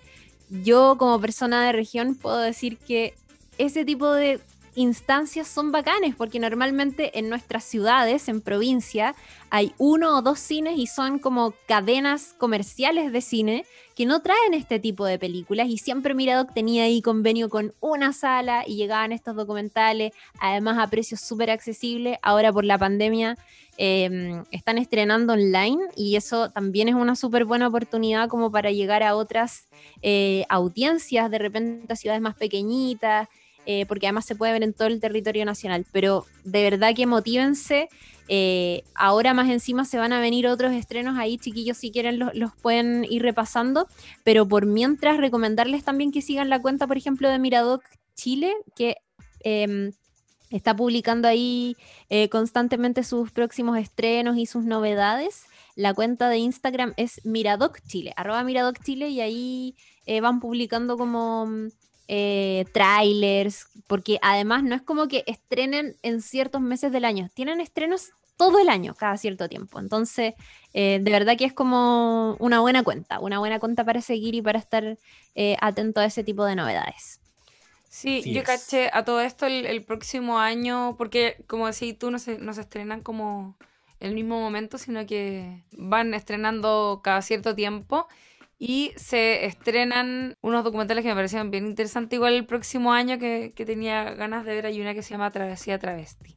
[0.51, 3.15] Yo como persona de región puedo decir que
[3.57, 4.41] ese tipo de
[4.75, 9.15] instancias son bacanes, porque normalmente en nuestras ciudades, en provincia,
[9.51, 13.65] hay uno o dos cines y son como cadenas comerciales de cine
[13.99, 18.13] que no traen este tipo de películas y siempre Miradoc tenía ahí convenio con una
[18.13, 22.17] sala y llegaban estos documentales, además a precios súper accesibles.
[22.23, 23.37] Ahora por la pandemia
[23.77, 29.03] em, están estrenando online y eso también es una súper buena oportunidad como para llegar
[29.03, 29.67] a otras
[30.01, 33.29] eh, audiencias, de repente a ciudades más pequeñitas.
[33.71, 35.85] Eh, porque además se puede ver en todo el territorio nacional.
[35.93, 37.91] Pero de verdad que motívense.
[38.27, 42.57] Eh, ahora más encima se van a venir otros estrenos ahí, chiquillos, si quieren los,
[42.63, 43.87] pueden ir repasando.
[44.25, 47.83] Pero por mientras, recomendarles también que sigan la cuenta, por ejemplo, de Miradoc
[48.15, 48.97] Chile, que
[49.41, 49.93] em,
[50.49, 51.77] está publicando ahí
[52.09, 55.45] eh, constantemente sus próximos estrenos y sus novedades.
[55.77, 59.75] La cuenta de Instagram es Miradoc Chile, arroba Miradoc Chile, y ahí
[60.23, 61.47] van publicando como
[62.09, 67.61] eh, trailers, porque además no es como que estrenen en ciertos meses del año, tienen
[67.61, 69.79] estrenos todo el año, cada cierto tiempo.
[69.79, 70.35] Entonces,
[70.73, 74.43] eh, de verdad que es como una buena cuenta, una buena cuenta para seguir y
[74.43, 74.97] para estar
[75.35, 77.21] eh, atento a ese tipo de novedades.
[77.91, 82.39] Sí, yo caché a todo esto el, próximo año, porque como decís tú, no se,
[82.39, 83.57] no se estrenan como
[83.99, 88.07] el mismo momento, sino que van estrenando cada cierto tiempo.
[88.59, 92.17] Y se estrenan unos documentales que me parecían bien interesantes.
[92.17, 95.79] Igual el próximo año que, tenía ganas de ver, hay una que se llama Travesía
[95.79, 96.37] Travesti,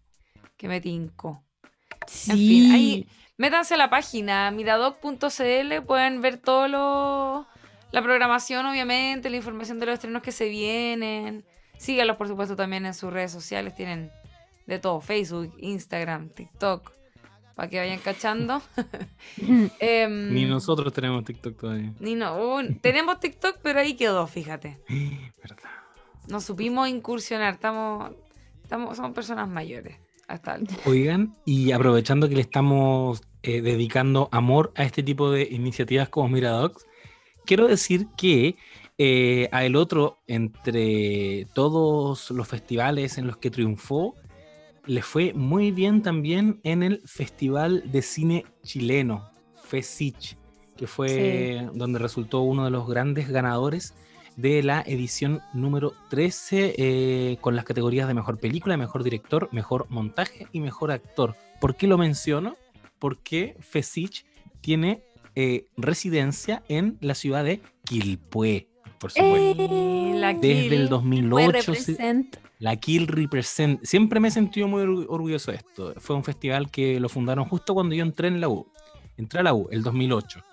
[0.55, 1.43] que me tincó.
[2.05, 2.31] Sí.
[2.31, 3.07] En fin, ahí
[3.37, 7.47] métanse a la página miradoc.cl, pueden ver todo lo,
[7.91, 11.43] la programación, obviamente, la información de los estrenos que se vienen.
[11.77, 13.73] Síganlos, por supuesto, también en sus redes sociales.
[13.73, 14.11] Tienen
[14.67, 17.00] de todo: Facebook, Instagram, TikTok
[17.55, 18.61] para que vayan cachando.
[19.79, 21.93] Em, ni nosotros tenemos TikTok todavía.
[21.99, 24.79] Ni no, tenemos TikTok, pero ahí quedó, fíjate.
[25.41, 25.69] Verdad.
[26.27, 28.11] Nos supimos incursionar, estamos,
[28.63, 29.97] estamos, somos personas mayores.
[30.27, 36.07] Hasta Oigan, y aprovechando que le estamos eh, dedicando amor a este tipo de iniciativas
[36.07, 36.85] como Miradocs.
[37.45, 38.55] Quiero decir que
[38.97, 44.15] eh, a el otro, entre todos los festivales en los que triunfó,
[44.85, 49.29] le fue muy bien también en el Festival de Cine Chileno,
[49.63, 50.37] FESICH,
[50.75, 53.93] que fue donde resultó uno de los grandes ganadores
[54.37, 59.85] de la edición número 13 eh, con las categorías de mejor película, mejor director, mejor
[59.89, 61.35] montaje y mejor actor.
[61.59, 62.55] ¿Por qué lo menciono?
[62.97, 64.25] Porque FESICH
[64.61, 65.03] tiene
[65.35, 68.67] eh, residencia en la ciudad de Quilpué,
[68.99, 69.61] por supuesto.
[69.63, 70.89] Eh, la Desde el Kill.
[70.89, 72.37] 2008 se- represent.
[72.61, 73.83] La Kill Represent.
[73.83, 75.95] Siempre me he sentido muy orgu- orgulloso de esto.
[75.97, 78.71] Fue un festival que lo fundaron justo cuando yo entré en la U.
[79.17, 80.43] Entré a la U, el 2008.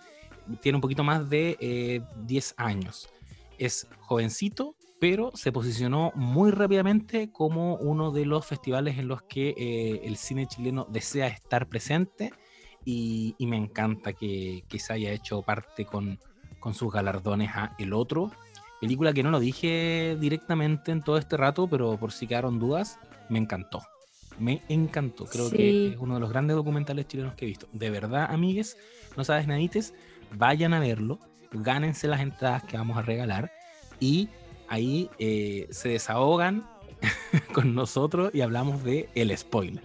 [0.63, 3.11] Tiene un poquito más de eh, 10 años.
[3.59, 9.51] Es jovencito, pero se posicionó muy rápidamente como uno de los festivales en los que
[9.59, 12.33] eh, el cine chileno desea estar presente.
[12.87, 16.19] Y, me encanta que, que se haya hecho parte con,
[16.59, 18.31] con sus galardones a El Otro,
[18.81, 22.99] Película que no lo dije directamente en todo este rato, pero por si quedaron dudas,
[23.29, 23.83] me encantó.
[24.39, 25.25] Me encantó.
[25.25, 25.57] Creo Sí.
[25.57, 27.67] que es uno de los grandes documentales chilenos que he visto.
[27.73, 28.77] De verdad, amigues,
[29.17, 29.95] no sabes nadites,
[30.37, 31.19] vayan a verlo,
[31.51, 33.51] gánense las entradas que vamos a regalar
[33.99, 34.29] y
[34.69, 36.65] ahí eh, se desahogan
[37.53, 39.83] con nosotros y hablamos de el spoiler.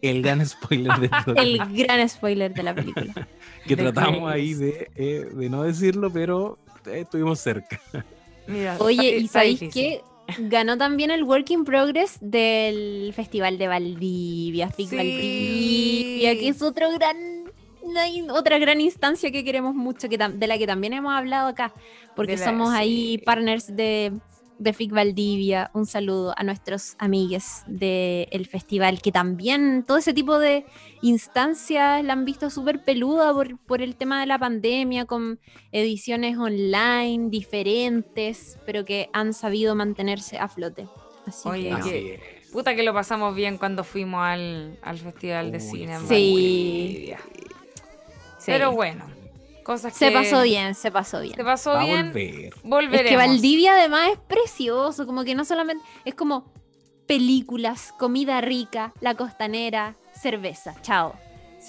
[0.00, 1.10] El gran spoiler de.
[1.36, 3.28] El gran spoiler de la película.
[3.68, 7.80] que tratamos ahí de, eh, de no decirlo, pero eh, estuvimos cerca.
[8.46, 9.82] Mira, Oye, ¿y está sabéis difícil.
[9.82, 10.00] qué?
[10.38, 14.96] Ganó también el Work in Progress del Festival de Valdivia, FIC Sí.
[14.96, 17.16] Valdivia, que es otro gran,
[18.30, 21.72] otra gran instancia que queremos mucho, que de la que también hemos hablado acá,
[22.16, 24.12] porque la- somos ahí partners de,
[24.62, 25.70] de FIC Valdivia.
[25.74, 30.64] Un saludo a nuestros amigues del festival, que también todo ese tipo de
[31.02, 35.40] instancias la han visto súper peluda por, por el tema de la pandemia, con
[35.72, 40.88] ediciones online diferentes, pero que han sabido mantenerse a flote.
[41.26, 42.42] Así Oye, que-.
[42.52, 45.98] Puta que lo pasamos bien cuando fuimos al, al Festival de Uy, Cine.
[46.06, 47.12] Sí.
[48.38, 48.46] Sí.
[48.46, 49.04] Pero bueno,
[49.62, 50.14] cosas se que...
[50.14, 51.34] pasó bien, se pasó bien.
[51.34, 52.06] Se pasó Va a bien.
[52.12, 52.54] volver.
[52.64, 53.00] Volveremos.
[53.04, 56.52] Es que Valdivia además es precioso, como que no solamente es como
[57.06, 61.14] películas, comida rica, la costanera, cerveza, chao.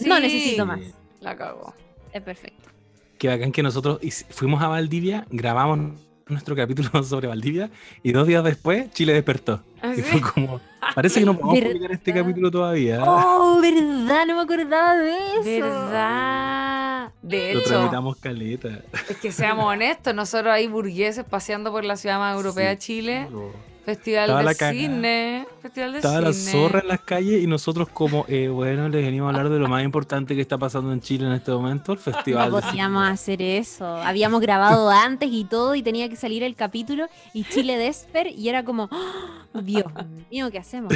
[0.06, 0.80] No necesito más.
[1.22, 1.74] La cago.
[2.12, 2.70] Es perfecto.
[3.18, 7.70] Qué bacán que nosotros fuimos a Valdivia, grabamos nuestro capítulo sobre Valdivia
[8.02, 9.62] y dos días después Chile despertó.
[9.82, 10.04] ¿Ah, Y sí?
[10.04, 10.60] fue como,
[10.96, 11.70] parece que no podemos ¿Verdad?
[11.72, 13.04] publicar este capítulo todavía.
[13.06, 15.66] Oh, verdad, no me acordaba de eso.
[15.66, 16.72] ¿Verdad?
[17.22, 18.82] De Lo hecho, tramitamos caleta.
[19.10, 22.82] es que seamos honestos, nosotros ahí burgueses paseando por la ciudad más europea de Sí,
[22.82, 23.51] Chile, claro.
[23.86, 24.54] Festival Estaba de la.
[24.54, 26.51] Cine, Festival de Estaba la Cine.
[26.54, 29.68] zorra en las calles y nosotros como, eh, bueno, les venimos a hablar de lo
[29.68, 32.49] más importante que está pasando en Chile en este momento, el festival.
[32.49, 33.14] No de podíamos cine.
[33.14, 33.86] hacer eso.
[33.97, 38.47] Habíamos grabado antes y todo y tenía que salir el capítulo y Chile Desper y
[38.47, 39.86] era como, ¡Oh, Dios
[40.32, 40.93] mío, ¿qué hacemos?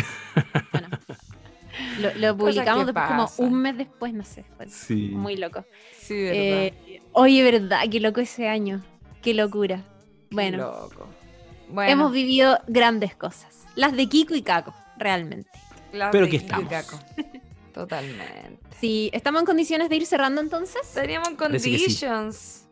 [0.72, 0.88] Bueno,
[2.00, 4.46] lo, lo publicamos después como un mes después, no sé.
[4.56, 5.10] fue Sí.
[5.10, 5.66] Muy loco.
[6.00, 6.36] Sí, verdad.
[6.38, 8.84] Eh, oye, verdad, qué loco ese año.
[9.22, 9.84] Qué locura.
[10.30, 11.08] Qué Bueno, loco.
[11.70, 13.66] Bueno, hemos vivido grandes cosas.
[13.76, 15.50] Las de Kiko y Caco, realmente.
[15.92, 16.70] las Pero de que Kiko y estamos.
[16.70, 17.00] Caco.
[17.74, 18.58] Totalmente.
[18.80, 20.82] Sí, ¿estamos en condiciones de ir cerrando entonces?
[20.94, 21.84] Teníamos Parece que sí.
[21.84, 22.68] conditions.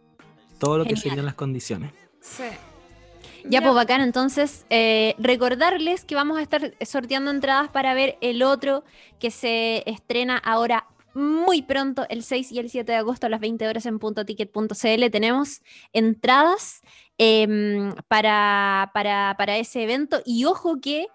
[0.59, 1.91] Todo lo que serían las condiciones.
[2.21, 2.43] Sí.
[3.49, 8.43] Ya, pues bacán, entonces eh, recordarles que vamos a estar sorteando entradas para ver el
[8.43, 8.83] otro
[9.19, 13.39] que se estrena ahora muy pronto, el 6 y el 7 de agosto a las
[13.39, 15.09] 20 horas en puntoticket.cl.
[15.11, 15.61] Tenemos
[15.93, 16.81] entradas
[17.17, 21.07] em, para, para, para ese evento y ojo que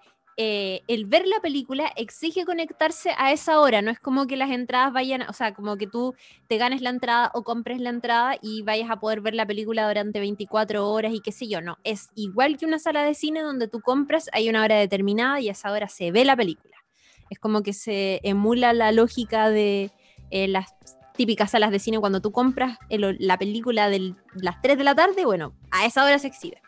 [0.42, 4.48] eh, el ver la película exige conectarse a esa hora, no es como que las
[4.50, 6.14] entradas vayan, o sea, como que tú
[6.48, 9.86] te ganes la entrada o compres la entrada y vayas a poder ver la película
[9.86, 13.42] durante 24 horas y qué sé yo, no, es igual que una sala de cine
[13.42, 16.74] donde tú compras, hay una hora determinada y a esa hora se ve la película.
[17.28, 19.90] Es como que se emula la lógica de
[20.30, 20.74] eh, las
[21.16, 24.94] típicas salas de cine cuando tú compras el- la película de las 3 de la
[24.94, 26.62] tarde, bueno, a esa hora se exhibe.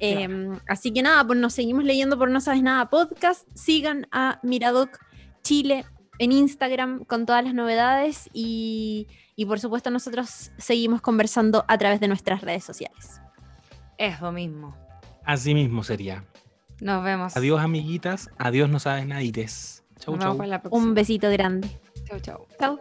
[0.00, 0.28] Eh,
[0.68, 3.48] así que nada, pues nos seguimos leyendo por No Sabes Nada Podcast.
[3.54, 4.98] Sigan a Miradoc
[5.42, 5.84] Chile
[6.18, 12.00] en Instagram con todas las novedades y, y por supuesto nosotros seguimos conversando a través
[12.00, 13.20] de nuestras redes sociales.
[13.96, 14.76] Es lo mismo.
[15.24, 16.24] Así mismo sería.
[16.80, 17.36] Nos vemos.
[17.36, 18.30] Adiós, amiguitas.
[18.38, 19.84] Adiós, no sabes nadites.
[19.98, 20.38] Chau, chau.
[20.70, 21.68] Un besito grande.
[22.06, 22.46] Chau, chau.
[22.58, 22.78] Chao.